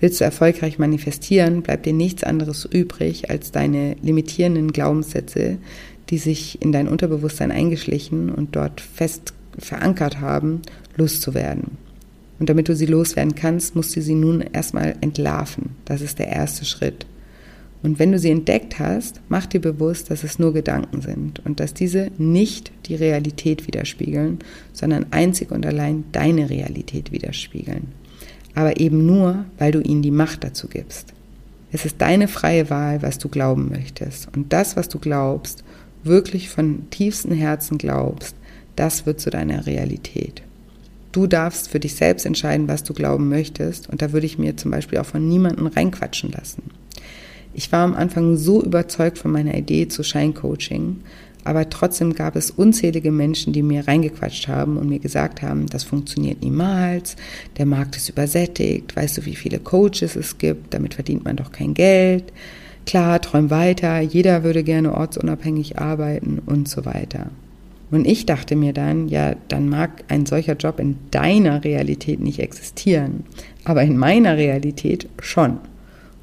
[0.01, 5.59] Willst du erfolgreich manifestieren, bleibt dir nichts anderes übrig, als deine limitierenden Glaubenssätze,
[6.11, 10.63] die sich in dein Unterbewusstsein eingeschlichen und dort fest verankert haben,
[10.97, 11.79] loszuwerden.
[12.39, 15.77] Und damit du sie loswerden kannst, musst du sie nun erstmal entlarven.
[15.85, 17.07] Das ist der erste Schritt.
[17.85, 21.61] Und wenn du sie entdeckt hast, mach dir bewusst, dass es nur Gedanken sind und
[21.61, 24.39] dass diese nicht die Realität widerspiegeln,
[24.73, 27.89] sondern einzig und allein deine Realität widerspiegeln.
[28.55, 31.13] Aber eben nur, weil du ihnen die Macht dazu gibst.
[31.73, 34.35] Es ist deine freie Wahl, was du glauben möchtest.
[34.35, 35.63] Und das, was du glaubst,
[36.05, 38.35] wirklich von tiefstem Herzen glaubst,
[38.77, 40.43] das wird zu deiner Realität.
[41.13, 43.91] Du darfst für dich selbst entscheiden, was du glauben möchtest.
[43.91, 46.63] Und da würde ich mir zum Beispiel auch von niemandem reinquatschen lassen.
[47.55, 50.97] Ich war am Anfang so überzeugt von meiner Idee zu Scheincoaching,
[51.45, 55.85] aber trotzdem gab es unzählige Menschen, die mir reingequatscht haben und mir gesagt haben, das
[55.85, 57.17] funktioniert niemals,
[57.57, 61.53] der Markt ist übersättigt, weißt du, wie viele Coaches es gibt, damit verdient man doch
[61.53, 62.33] kein Geld.
[62.87, 67.31] Klar, träum weiter, jeder würde gerne ortsunabhängig arbeiten und so weiter.
[67.91, 72.41] Und ich dachte mir dann, ja, dann mag ein solcher Job in deiner Realität nicht
[72.41, 73.25] existieren,
[73.65, 75.59] aber in meiner Realität schon.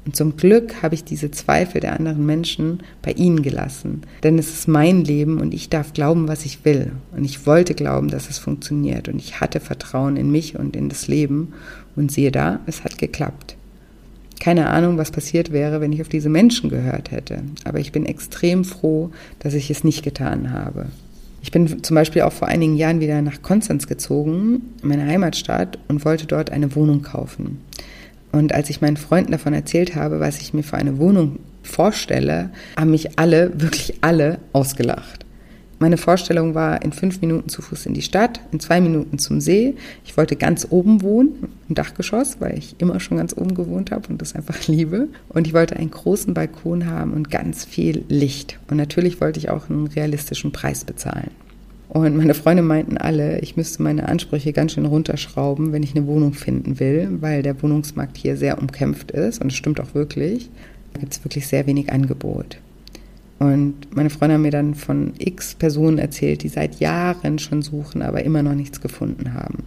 [0.04, 4.02] Und zum Glück habe ich diese Zweifel der anderen Menschen bei ihnen gelassen.
[4.24, 6.92] Denn es ist mein Leben und ich darf glauben, was ich will.
[7.16, 9.08] Und ich wollte glauben, dass es funktioniert.
[9.08, 11.52] Und ich hatte Vertrauen in mich und in das Leben.
[11.94, 13.56] Und siehe da, es hat geklappt.
[14.40, 17.44] Keine Ahnung, was passiert wäre, wenn ich auf diese Menschen gehört hätte.
[17.64, 20.86] Aber ich bin extrem froh, dass ich es nicht getan habe.
[21.42, 26.04] Ich bin zum Beispiel auch vor einigen Jahren wieder nach Konstanz gezogen, meine Heimatstadt, und
[26.04, 27.58] wollte dort eine Wohnung kaufen.
[28.32, 32.50] Und als ich meinen Freunden davon erzählt habe, was ich mir für eine Wohnung vorstelle,
[32.78, 35.26] haben mich alle, wirklich alle, ausgelacht.
[35.82, 39.40] Meine Vorstellung war in fünf Minuten zu Fuß in die Stadt, in zwei Minuten zum
[39.40, 39.74] See.
[40.04, 44.06] Ich wollte ganz oben wohnen, im Dachgeschoss, weil ich immer schon ganz oben gewohnt habe
[44.08, 45.08] und das einfach liebe.
[45.28, 48.60] Und ich wollte einen großen Balkon haben und ganz viel Licht.
[48.70, 51.32] Und natürlich wollte ich auch einen realistischen Preis bezahlen.
[51.92, 56.06] Und meine Freunde meinten alle, ich müsste meine Ansprüche ganz schön runterschrauben, wenn ich eine
[56.06, 59.42] Wohnung finden will, weil der Wohnungsmarkt hier sehr umkämpft ist.
[59.42, 60.48] Und es stimmt auch wirklich.
[60.94, 62.56] Da gibt es wirklich sehr wenig Angebot.
[63.40, 68.00] Und meine Freunde haben mir dann von x Personen erzählt, die seit Jahren schon suchen,
[68.00, 69.58] aber immer noch nichts gefunden haben.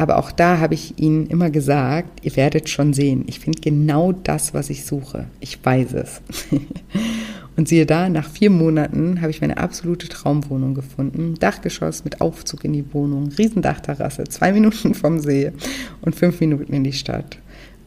[0.00, 4.12] Aber auch da habe ich ihnen immer gesagt, ihr werdet schon sehen, ich finde genau
[4.12, 5.26] das, was ich suche.
[5.40, 6.22] Ich weiß es.
[7.56, 11.34] Und siehe da, nach vier Monaten habe ich meine absolute Traumwohnung gefunden.
[11.38, 15.52] Dachgeschoss mit Aufzug in die Wohnung, Riesendachterrasse, zwei Minuten vom See
[16.00, 17.36] und fünf Minuten in die Stadt.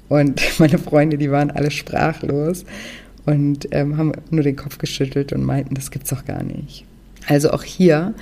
[0.07, 2.63] Und meine Freunde, die waren alle sprachlos
[3.25, 6.85] und ähm, haben nur den Kopf geschüttelt und meinten, das gibt's doch gar nicht.
[7.27, 8.13] Also auch hier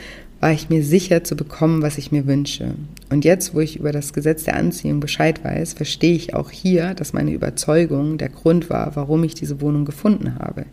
[0.41, 2.73] war ich mir sicher zu bekommen, was ich mir wünsche.
[3.09, 6.95] Und jetzt, wo ich über das Gesetz der Anziehung Bescheid weiß, verstehe ich auch hier,
[6.95, 10.65] dass meine Überzeugung der Grund war, warum ich diese Wohnung gefunden habe.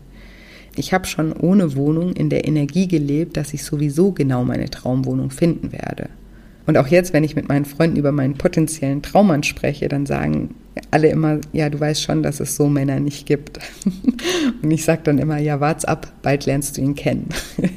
[0.75, 5.29] Ich habe schon ohne Wohnung in der Energie gelebt, dass ich sowieso genau meine Traumwohnung
[5.29, 6.09] finden werde.
[6.69, 10.53] Und auch jetzt, wenn ich mit meinen Freunden über meinen potenziellen Traummann spreche, dann sagen
[10.91, 13.57] alle immer, ja, du weißt schon, dass es so Männer nicht gibt.
[14.61, 17.29] Und ich sage dann immer, ja, wart's ab, bald lernst du ihn kennen.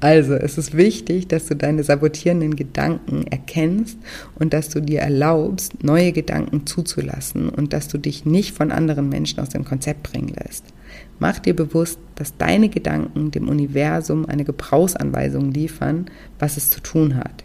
[0.00, 3.98] Also, es ist wichtig, dass du deine sabotierenden Gedanken erkennst
[4.36, 9.08] und dass du dir erlaubst, neue Gedanken zuzulassen und dass du dich nicht von anderen
[9.08, 10.64] Menschen aus dem Konzept bringen lässt.
[11.18, 16.06] Mach dir bewusst, dass deine Gedanken dem Universum eine Gebrauchsanweisung liefern,
[16.38, 17.44] was es zu tun hat.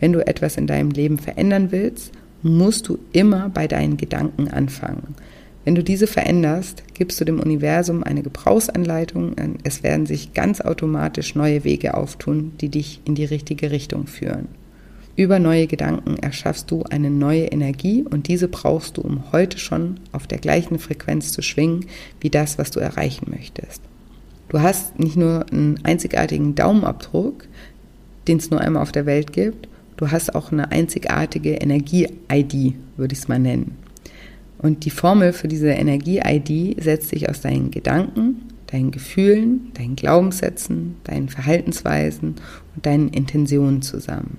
[0.00, 5.14] Wenn du etwas in deinem Leben verändern willst, musst du immer bei deinen Gedanken anfangen.
[5.64, 9.34] Wenn du diese veränderst, gibst du dem Universum eine Gebrauchsanleitung.
[9.64, 14.48] Es werden sich ganz automatisch neue Wege auftun, die dich in die richtige Richtung führen.
[15.16, 20.00] Über neue Gedanken erschaffst du eine neue Energie und diese brauchst du, um heute schon
[20.12, 21.86] auf der gleichen Frequenz zu schwingen
[22.20, 23.80] wie das, was du erreichen möchtest.
[24.48, 27.46] Du hast nicht nur einen einzigartigen Daumenabdruck,
[28.28, 33.12] den es nur einmal auf der Welt gibt, du hast auch eine einzigartige Energie-ID, würde
[33.12, 33.76] ich es mal nennen.
[34.58, 40.96] Und die Formel für diese Energie-ID setzt sich aus deinen Gedanken, deinen Gefühlen, deinen Glaubenssätzen,
[41.04, 42.36] deinen Verhaltensweisen
[42.74, 44.38] und deinen Intentionen zusammen.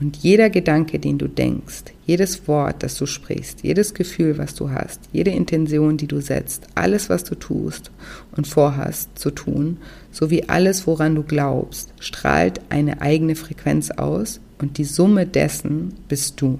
[0.00, 4.70] Und jeder Gedanke, den du denkst, jedes Wort, das du sprichst, jedes Gefühl, was du
[4.70, 7.90] hast, jede Intention, die du setzt, alles, was du tust
[8.36, 9.78] und vorhast zu tun,
[10.10, 16.40] sowie alles, woran du glaubst, strahlt eine eigene Frequenz aus und die Summe dessen bist
[16.40, 16.58] du.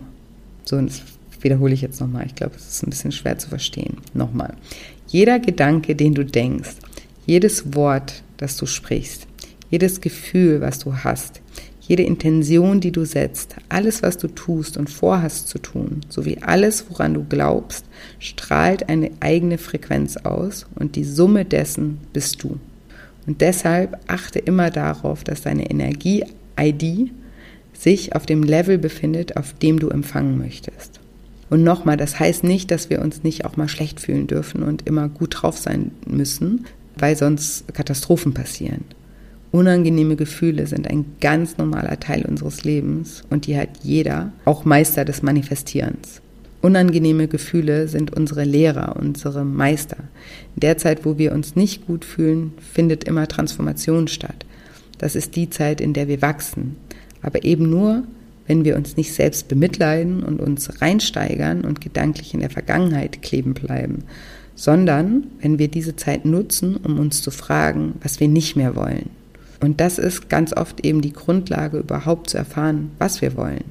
[0.64, 1.02] So, das
[1.40, 2.26] wiederhole ich jetzt nochmal.
[2.26, 3.98] Ich glaube, es ist ein bisschen schwer zu verstehen.
[4.14, 4.54] Nochmal.
[5.06, 6.76] Jeder Gedanke, den du denkst,
[7.26, 9.26] jedes Wort, das du sprichst,
[9.70, 11.40] jedes Gefühl, was du hast,
[11.86, 16.86] jede Intention, die du setzt, alles, was du tust und vorhast zu tun, sowie alles,
[16.88, 17.84] woran du glaubst,
[18.18, 22.58] strahlt eine eigene Frequenz aus und die Summe dessen bist du.
[23.26, 27.10] Und deshalb achte immer darauf, dass deine Energie-ID
[27.74, 31.00] sich auf dem Level befindet, auf dem du empfangen möchtest.
[31.50, 34.86] Und nochmal, das heißt nicht, dass wir uns nicht auch mal schlecht fühlen dürfen und
[34.86, 36.64] immer gut drauf sein müssen,
[36.96, 38.84] weil sonst Katastrophen passieren.
[39.54, 45.04] Unangenehme Gefühle sind ein ganz normaler Teil unseres Lebens und die hat jeder, auch Meister
[45.04, 46.20] des Manifestierens.
[46.60, 49.98] Unangenehme Gefühle sind unsere Lehrer, unsere Meister.
[50.56, 54.44] In der Zeit, wo wir uns nicht gut fühlen, findet immer Transformation statt.
[54.98, 56.74] Das ist die Zeit, in der wir wachsen.
[57.22, 58.02] Aber eben nur,
[58.48, 63.54] wenn wir uns nicht selbst bemitleiden und uns reinsteigern und gedanklich in der Vergangenheit kleben
[63.54, 64.02] bleiben,
[64.56, 69.10] sondern wenn wir diese Zeit nutzen, um uns zu fragen, was wir nicht mehr wollen.
[69.60, 73.64] Und das ist ganz oft eben die Grundlage, überhaupt zu erfahren, was wir wollen.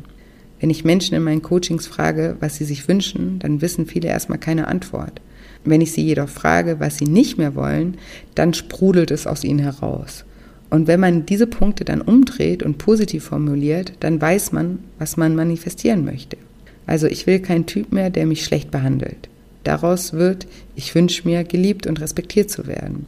[0.59, 4.37] Wenn ich Menschen in meinen Coachings frage, was sie sich wünschen, dann wissen viele erstmal
[4.37, 5.19] keine Antwort.
[5.65, 7.97] Wenn ich sie jedoch frage, was sie nicht mehr wollen,
[8.35, 10.25] dann sprudelt es aus ihnen heraus.
[10.69, 15.35] Und wenn man diese Punkte dann umdreht und positiv formuliert, dann weiß man, was man
[15.35, 16.37] manifestieren möchte.
[16.85, 19.29] Also ich will keinen Typ mehr, der mich schlecht behandelt.
[19.63, 23.05] Daraus wird, ich wünsche mir, geliebt und respektiert zu werden.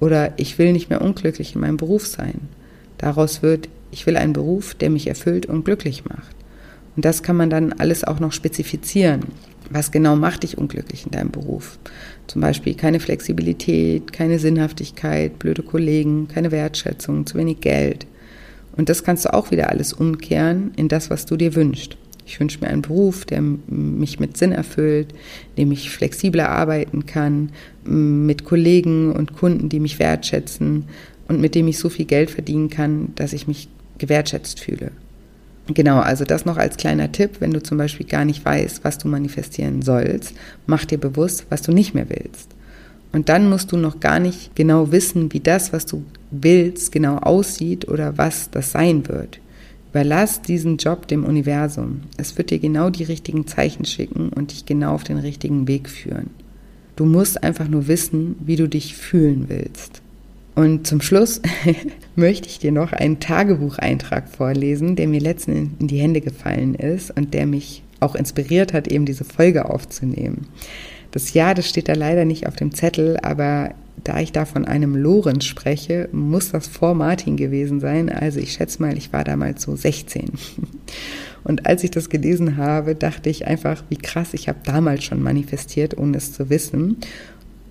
[0.00, 2.48] Oder ich will nicht mehr unglücklich in meinem Beruf sein.
[2.98, 6.34] Daraus wird, ich will einen Beruf, der mich erfüllt und glücklich macht.
[6.96, 9.22] Und das kann man dann alles auch noch spezifizieren.
[9.70, 11.78] Was genau macht dich unglücklich in deinem Beruf?
[12.26, 18.06] Zum Beispiel keine Flexibilität, keine Sinnhaftigkeit, blöde Kollegen, keine Wertschätzung, zu wenig Geld.
[18.76, 21.96] Und das kannst du auch wieder alles umkehren in das, was du dir wünschst.
[22.30, 25.08] Ich wünsche mir einen Beruf, der mich mit Sinn erfüllt,
[25.56, 27.50] in dem ich flexibler arbeiten kann,
[27.82, 30.84] mit Kollegen und Kunden, die mich wertschätzen
[31.26, 33.68] und mit dem ich so viel Geld verdienen kann, dass ich mich
[33.98, 34.92] gewertschätzt fühle.
[35.66, 38.98] Genau, also das noch als kleiner Tipp, wenn du zum Beispiel gar nicht weißt, was
[38.98, 40.32] du manifestieren sollst,
[40.68, 42.50] mach dir bewusst, was du nicht mehr willst.
[43.10, 47.16] Und dann musst du noch gar nicht genau wissen, wie das, was du willst, genau
[47.16, 49.40] aussieht oder was das sein wird.
[49.90, 52.02] Überlass diesen Job dem Universum.
[52.16, 55.88] Es wird dir genau die richtigen Zeichen schicken und dich genau auf den richtigen Weg
[55.88, 56.30] führen.
[56.94, 60.00] Du musst einfach nur wissen, wie du dich fühlen willst.
[60.54, 61.40] Und zum Schluss
[62.16, 67.10] möchte ich dir noch einen Tagebucheintrag vorlesen, der mir letztens in die Hände gefallen ist
[67.16, 70.46] und der mich auch inspiriert hat, eben diese Folge aufzunehmen.
[71.10, 73.74] Das Jahr, das steht da leider nicht auf dem Zettel, aber
[74.04, 78.08] da ich da von einem Lorenz spreche, muss das vor Martin gewesen sein.
[78.08, 80.32] Also ich schätze mal, ich war damals so 16.
[81.44, 85.22] Und als ich das gelesen habe, dachte ich einfach, wie krass, ich habe damals schon
[85.22, 86.98] manifestiert, ohne es zu wissen.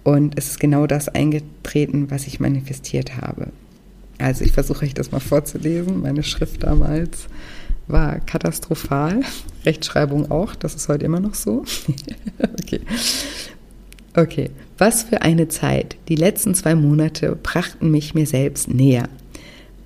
[0.03, 3.49] Und es ist genau das eingetreten, was ich manifestiert habe.
[4.17, 6.01] Also ich versuche euch das mal vorzulesen.
[6.01, 7.27] Meine Schrift damals
[7.87, 9.21] war katastrophal.
[9.65, 11.63] Rechtschreibung auch, das ist heute immer noch so.
[12.61, 12.81] okay.
[14.15, 15.95] Okay, was für eine Zeit.
[16.07, 19.07] Die letzten zwei Monate brachten mich mir selbst näher.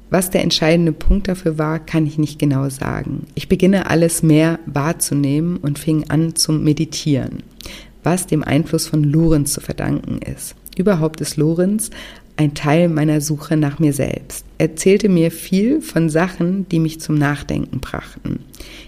[0.09, 3.25] Was der entscheidende Punkt dafür war, kann ich nicht genau sagen.
[3.35, 7.43] Ich beginne alles mehr wahrzunehmen und fing an zum Meditieren,
[8.03, 10.55] was dem Einfluss von Lorenz zu verdanken ist.
[10.77, 11.89] Überhaupt ist Lorenz
[12.35, 14.45] ein Teil meiner Suche nach mir selbst.
[14.57, 18.39] Er erzählte mir viel von Sachen, die mich zum Nachdenken brachten.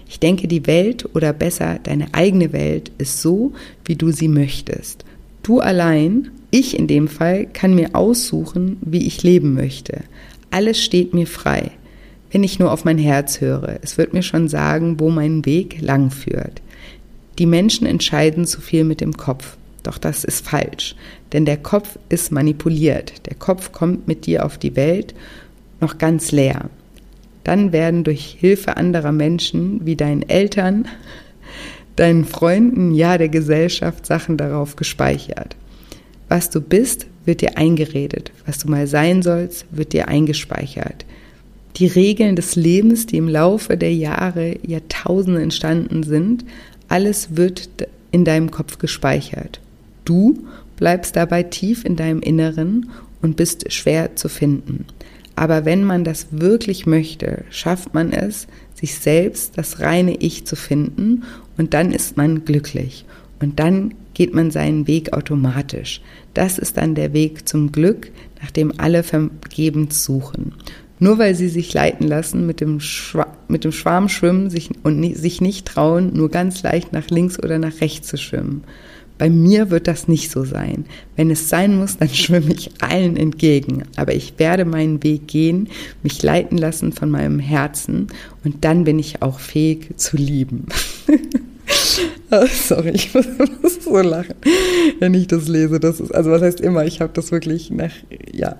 [0.08, 3.52] Ich denke, die Welt oder besser deine eigene Welt ist so,
[3.84, 5.04] wie du sie möchtest.
[5.46, 10.00] Du allein, ich in dem Fall, kann mir aussuchen, wie ich leben möchte.
[10.50, 11.70] Alles steht mir frei,
[12.32, 13.78] wenn ich nur auf mein Herz höre.
[13.80, 16.62] Es wird mir schon sagen, wo mein Weg lang führt.
[17.38, 19.56] Die Menschen entscheiden zu viel mit dem Kopf.
[19.84, 20.96] Doch das ist falsch,
[21.32, 23.24] denn der Kopf ist manipuliert.
[23.26, 25.14] Der Kopf kommt mit dir auf die Welt
[25.80, 26.70] noch ganz leer.
[27.44, 30.88] Dann werden durch Hilfe anderer Menschen wie deinen Eltern,
[31.96, 35.56] deinen Freunden, ja der Gesellschaft Sachen darauf gespeichert.
[36.28, 38.32] Was du bist, wird dir eingeredet.
[38.46, 41.04] Was du mal sein sollst, wird dir eingespeichert.
[41.76, 46.44] Die Regeln des Lebens, die im Laufe der Jahre, Jahrtausende entstanden sind,
[46.88, 47.68] alles wird
[48.12, 49.60] in deinem Kopf gespeichert.
[50.04, 52.90] Du bleibst dabei tief in deinem Inneren
[53.20, 54.86] und bist schwer zu finden.
[55.34, 58.46] Aber wenn man das wirklich möchte, schafft man es,
[58.78, 61.24] sich selbst das reine Ich zu finden
[61.56, 63.04] und dann ist man glücklich.
[63.40, 66.00] Und dann geht man seinen Weg automatisch.
[66.34, 68.10] Das ist dann der Weg zum Glück,
[68.40, 70.52] nach dem alle vergebens suchen.
[70.98, 75.14] Nur weil sie sich leiten lassen, mit dem, Schwa mit dem Schwarm schwimmen sich, und
[75.14, 78.64] sich nicht trauen, nur ganz leicht nach links oder nach rechts zu schwimmen.
[79.18, 80.84] Bei mir wird das nicht so sein.
[81.16, 83.84] Wenn es sein muss, dann schwimme ich allen entgegen.
[83.96, 85.68] Aber ich werde meinen Weg gehen,
[86.02, 88.08] mich leiten lassen von meinem Herzen
[88.44, 90.66] und dann bin ich auch fähig zu lieben.
[92.30, 93.14] oh, sorry, ich
[93.62, 94.34] muss so lachen,
[94.98, 95.80] wenn ich das lese.
[95.80, 97.92] Das ist, also was heißt immer, ich habe das wirklich nach,
[98.32, 98.56] ja,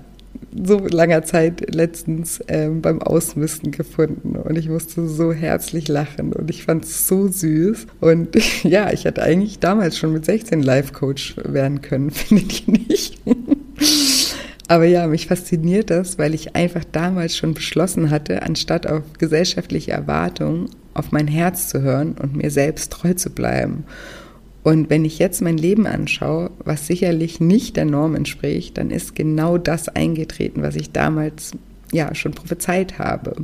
[0.64, 6.51] so langer Zeit letztens ähm, beim Ausmisten gefunden und ich musste so herzlich lachen und
[6.51, 7.87] ich fand es so süß.
[8.01, 13.20] Und ja, ich hätte eigentlich damals schon mit 16 Life-Coach werden können, findet ihr nicht?
[14.68, 19.93] Aber ja, mich fasziniert das, weil ich einfach damals schon beschlossen hatte, anstatt auf gesellschaftliche
[19.93, 23.84] Erwartungen auf mein Herz zu hören und mir selbst treu zu bleiben.
[24.66, 29.14] Und wenn ich jetzt mein Leben anschaue, was sicherlich nicht der Norm entspricht, dann ist
[29.14, 31.52] genau das eingetreten, was ich damals
[31.92, 33.36] ja schon prophezeit habe.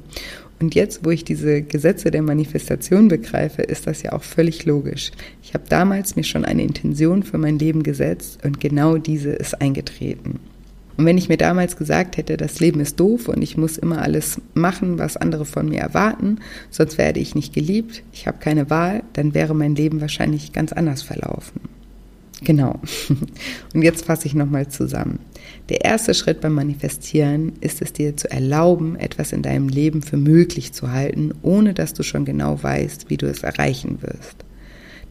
[0.59, 5.13] Und jetzt, wo ich diese Gesetze der Manifestation begreife, ist das ja auch völlig logisch.
[5.45, 9.61] Ich habe damals mir schon eine Intention für mein Leben gesetzt und genau diese ist
[9.61, 10.41] eingetreten.
[10.97, 14.03] Und wenn ich mir damals gesagt hätte, das Leben ist doof und ich muss immer
[14.03, 16.39] alles machen, was andere von mir erwarten,
[16.71, 20.73] sonst werde ich nicht geliebt, ich habe keine Wahl, dann wäre mein Leben wahrscheinlich ganz
[20.73, 21.61] anders verlaufen.
[22.45, 22.81] Genau.
[23.75, 25.21] Und jetzt fasse ich nochmal zusammen.
[25.69, 30.17] Der erste Schritt beim Manifestieren ist es dir zu erlauben, etwas in deinem Leben für
[30.17, 34.45] möglich zu halten, ohne dass du schon genau weißt, wie du es erreichen wirst.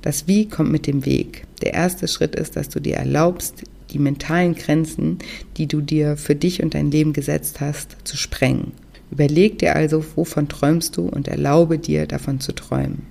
[0.01, 1.45] Das Wie kommt mit dem Weg.
[1.61, 5.19] Der erste Schritt ist, dass du dir erlaubst, die mentalen Grenzen,
[5.57, 8.71] die du dir für dich und dein Leben gesetzt hast, zu sprengen.
[9.11, 13.03] Überleg dir also, wovon träumst du und erlaube dir, davon zu träumen.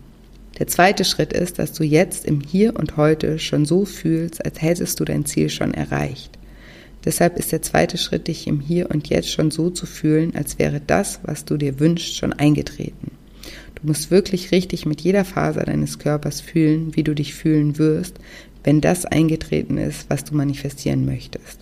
[0.59, 4.61] Der zweite Schritt ist, dass du jetzt im Hier und Heute schon so fühlst, als
[4.61, 6.39] hättest du dein Ziel schon erreicht.
[7.05, 10.59] Deshalb ist der zweite Schritt, dich im Hier und Jetzt schon so zu fühlen, als
[10.59, 13.13] wäre das, was du dir wünschst, schon eingetreten.
[13.75, 18.17] Du musst wirklich richtig mit jeder Faser deines Körpers fühlen, wie du dich fühlen wirst,
[18.65, 21.61] wenn das eingetreten ist, was du manifestieren möchtest.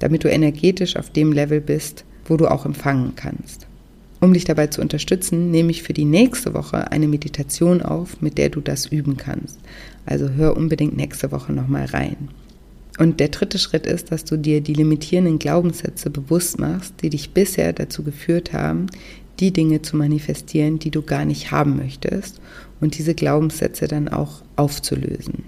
[0.00, 3.66] Damit du energetisch auf dem Level bist, wo du auch empfangen kannst.
[4.20, 8.36] Um dich dabei zu unterstützen, nehme ich für die nächste Woche eine Meditation auf, mit
[8.36, 9.58] der du das üben kannst.
[10.04, 12.28] Also hör unbedingt nächste Woche nochmal rein.
[12.98, 17.30] Und der dritte Schritt ist, dass du dir die limitierenden Glaubenssätze bewusst machst, die dich
[17.30, 18.88] bisher dazu geführt haben,
[19.40, 22.40] die Dinge zu manifestieren, die du gar nicht haben möchtest
[22.80, 25.44] und diese Glaubenssätze dann auch aufzulösen.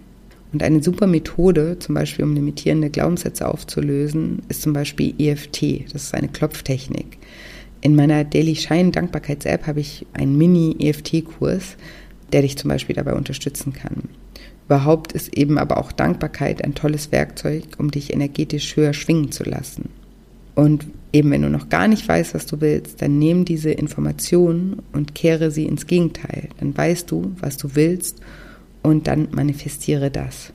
[0.52, 5.92] Und eine super Methode, zum Beispiel um limitierende Glaubenssätze aufzulösen, ist zum Beispiel EFT.
[5.92, 7.18] Das ist eine Klopftechnik.
[7.80, 11.76] In meiner Daily Shine Dankbarkeits-App habe ich einen Mini-EFT-Kurs,
[12.32, 14.08] der dich zum Beispiel dabei unterstützen kann.
[14.66, 19.44] Überhaupt ist eben aber auch Dankbarkeit ein tolles Werkzeug, um dich energetisch höher schwingen zu
[19.44, 19.88] lassen.
[20.54, 24.82] Und eben wenn du noch gar nicht weißt, was du willst, dann nimm diese Informationen
[24.92, 26.48] und kehre sie ins Gegenteil.
[26.58, 28.20] Dann weißt du, was du willst
[28.82, 30.52] und dann manifestiere das.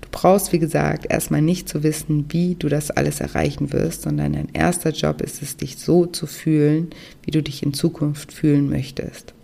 [0.00, 4.32] Du brauchst, wie gesagt, erstmal nicht zu wissen, wie du das alles erreichen wirst, sondern
[4.32, 6.90] dein erster Job ist es, dich so zu fühlen,
[7.24, 9.34] wie du dich in Zukunft fühlen möchtest.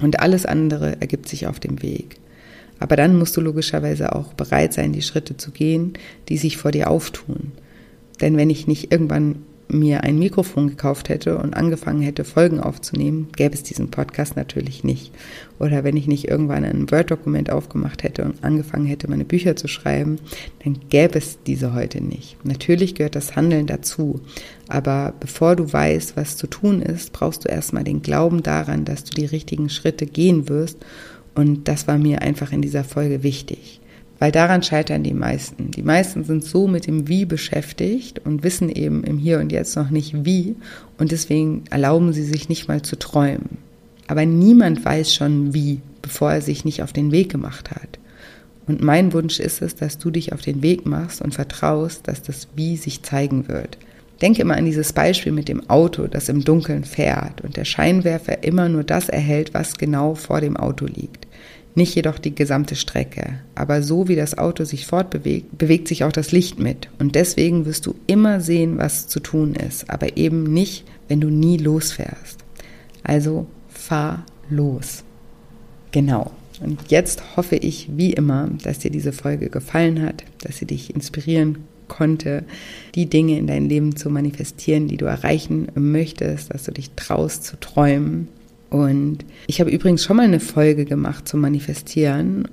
[0.00, 2.16] Und alles andere ergibt sich auf dem Weg.
[2.80, 5.92] Aber dann musst du logischerweise auch bereit sein, die Schritte zu gehen,
[6.28, 7.52] die sich vor dir auftun.
[8.20, 9.36] Denn wenn ich nicht irgendwann
[9.72, 14.84] mir ein Mikrofon gekauft hätte und angefangen hätte, Folgen aufzunehmen, gäbe es diesen Podcast natürlich
[14.84, 15.12] nicht.
[15.58, 19.68] Oder wenn ich nicht irgendwann ein Word-Dokument aufgemacht hätte und angefangen hätte, meine Bücher zu
[19.68, 20.18] schreiben,
[20.64, 22.36] dann gäbe es diese heute nicht.
[22.44, 24.20] Natürlich gehört das Handeln dazu.
[24.68, 29.04] Aber bevor du weißt, was zu tun ist, brauchst du erstmal den Glauben daran, dass
[29.04, 30.78] du die richtigen Schritte gehen wirst.
[31.34, 33.81] Und das war mir einfach in dieser Folge wichtig
[34.22, 35.72] weil daran scheitern die meisten.
[35.72, 39.74] Die meisten sind so mit dem Wie beschäftigt und wissen eben im Hier und Jetzt
[39.74, 40.54] noch nicht wie
[40.96, 43.58] und deswegen erlauben sie sich nicht mal zu träumen.
[44.06, 47.98] Aber niemand weiß schon wie, bevor er sich nicht auf den Weg gemacht hat.
[48.68, 52.22] Und mein Wunsch ist es, dass du dich auf den Weg machst und vertraust, dass
[52.22, 53.76] das Wie sich zeigen wird.
[54.20, 58.44] Denke immer an dieses Beispiel mit dem Auto, das im Dunkeln fährt und der Scheinwerfer
[58.44, 61.26] immer nur das erhält, was genau vor dem Auto liegt
[61.74, 63.40] nicht jedoch die gesamte Strecke.
[63.54, 66.88] Aber so wie das Auto sich fortbewegt, bewegt sich auch das Licht mit.
[66.98, 71.28] Und deswegen wirst du immer sehen, was zu tun ist, aber eben nicht, wenn du
[71.28, 72.40] nie losfährst.
[73.02, 75.04] Also fahr los.
[75.90, 76.32] Genau.
[76.60, 80.94] Und jetzt hoffe ich, wie immer, dass dir diese Folge gefallen hat, dass sie dich
[80.94, 81.58] inspirieren
[81.88, 82.44] konnte,
[82.94, 87.44] die Dinge in dein Leben zu manifestieren, die du erreichen möchtest, dass du dich traust
[87.44, 88.28] zu träumen.
[88.72, 92.48] Und ich habe übrigens schon mal eine Folge gemacht zum Manifestieren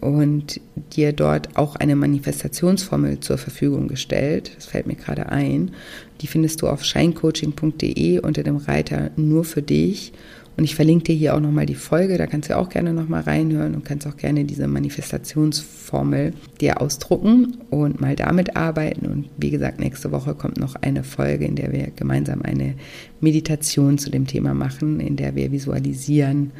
[0.00, 0.60] und
[0.92, 4.52] dir dort auch eine Manifestationsformel zur Verfügung gestellt.
[4.54, 5.72] Das fällt mir gerade ein.
[6.20, 10.12] Die findest du auf scheincoaching.de unter dem Reiter nur für dich.
[10.56, 13.22] Und ich verlinke dir hier auch nochmal die Folge, da kannst du auch gerne nochmal
[13.22, 19.06] reinhören und kannst auch gerne diese Manifestationsformel dir ausdrucken und mal damit arbeiten.
[19.06, 22.74] Und wie gesagt, nächste Woche kommt noch eine Folge, in der wir gemeinsam eine
[23.20, 26.52] Meditation zu dem Thema machen, in der wir visualisieren,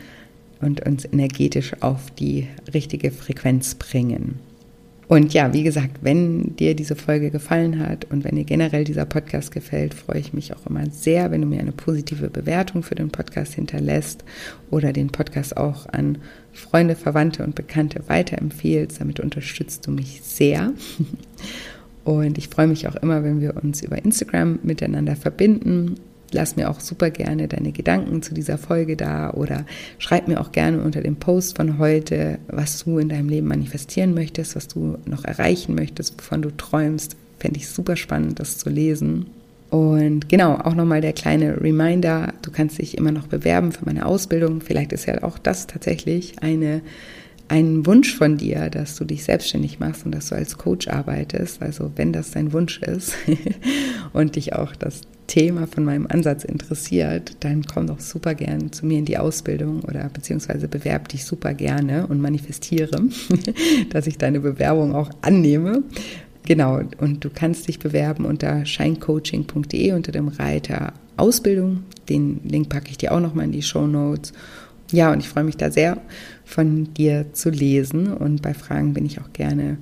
[0.60, 4.36] und uns energetisch auf die richtige Frequenz bringen.
[5.08, 9.04] Und ja, wie gesagt, wenn dir diese Folge gefallen hat und wenn dir generell dieser
[9.04, 12.96] Podcast gefällt, freue ich mich auch immer sehr, wenn du mir eine positive Bewertung für
[12.96, 14.24] den Podcast hinterlässt
[14.70, 16.18] oder den Podcast auch an
[16.52, 19.00] Freunde, Verwandte und Bekannte weiterempfehlst.
[19.00, 20.72] Damit unterstützt du mich sehr.
[22.04, 25.96] Und ich freue mich auch immer, wenn wir uns über Instagram miteinander verbinden
[26.32, 29.64] Lass mir auch super gerne deine Gedanken zu dieser Folge da oder
[29.98, 34.14] schreib mir auch gerne unter dem Post von heute, was du in deinem Leben manifestieren
[34.14, 37.16] möchtest, was du noch erreichen möchtest, wovon du träumst.
[37.38, 39.26] Fände ich super spannend, das zu lesen.
[39.70, 44.06] Und genau, auch nochmal der kleine Reminder, du kannst dich immer noch bewerben für meine
[44.06, 44.60] Ausbildung.
[44.60, 46.82] Vielleicht ist ja auch das tatsächlich eine
[47.48, 51.62] ein Wunsch von dir, dass du dich selbstständig machst und dass du als Coach arbeitest,
[51.62, 53.14] also wenn das dein Wunsch ist
[54.12, 58.86] und dich auch das Thema von meinem Ansatz interessiert, dann komm doch super gern zu
[58.86, 63.02] mir in die Ausbildung oder beziehungsweise bewerb dich super gerne und manifestiere,
[63.90, 65.82] dass ich deine Bewerbung auch annehme.
[66.46, 71.82] Genau, und du kannst dich bewerben unter scheincoaching.de unter dem Reiter Ausbildung.
[72.08, 74.32] Den Link packe ich dir auch nochmal in die Show Notes.
[74.92, 76.00] Ja, und ich freue mich da sehr,
[76.44, 78.12] von dir zu lesen.
[78.12, 79.78] Und bei Fragen bin ich auch gerne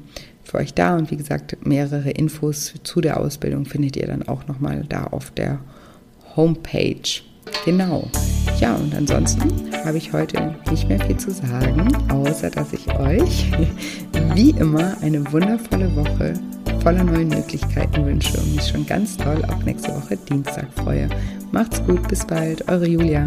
[0.55, 0.97] für euch da.
[0.97, 5.31] Und wie gesagt, mehrere Infos zu der Ausbildung findet ihr dann auch nochmal da auf
[5.33, 5.59] der
[6.37, 7.23] Homepage.
[7.65, 8.09] Genau.
[8.59, 9.51] Ja, und ansonsten
[9.85, 13.53] habe ich heute nicht mehr viel zu sagen, außer dass ich euch
[14.35, 16.35] wie immer eine wundervolle Woche
[16.83, 21.09] voller neuen Möglichkeiten wünsche und mich schon ganz toll auf nächste Woche Dienstag freue.
[21.51, 23.27] Macht's gut, bis bald, eure Julia.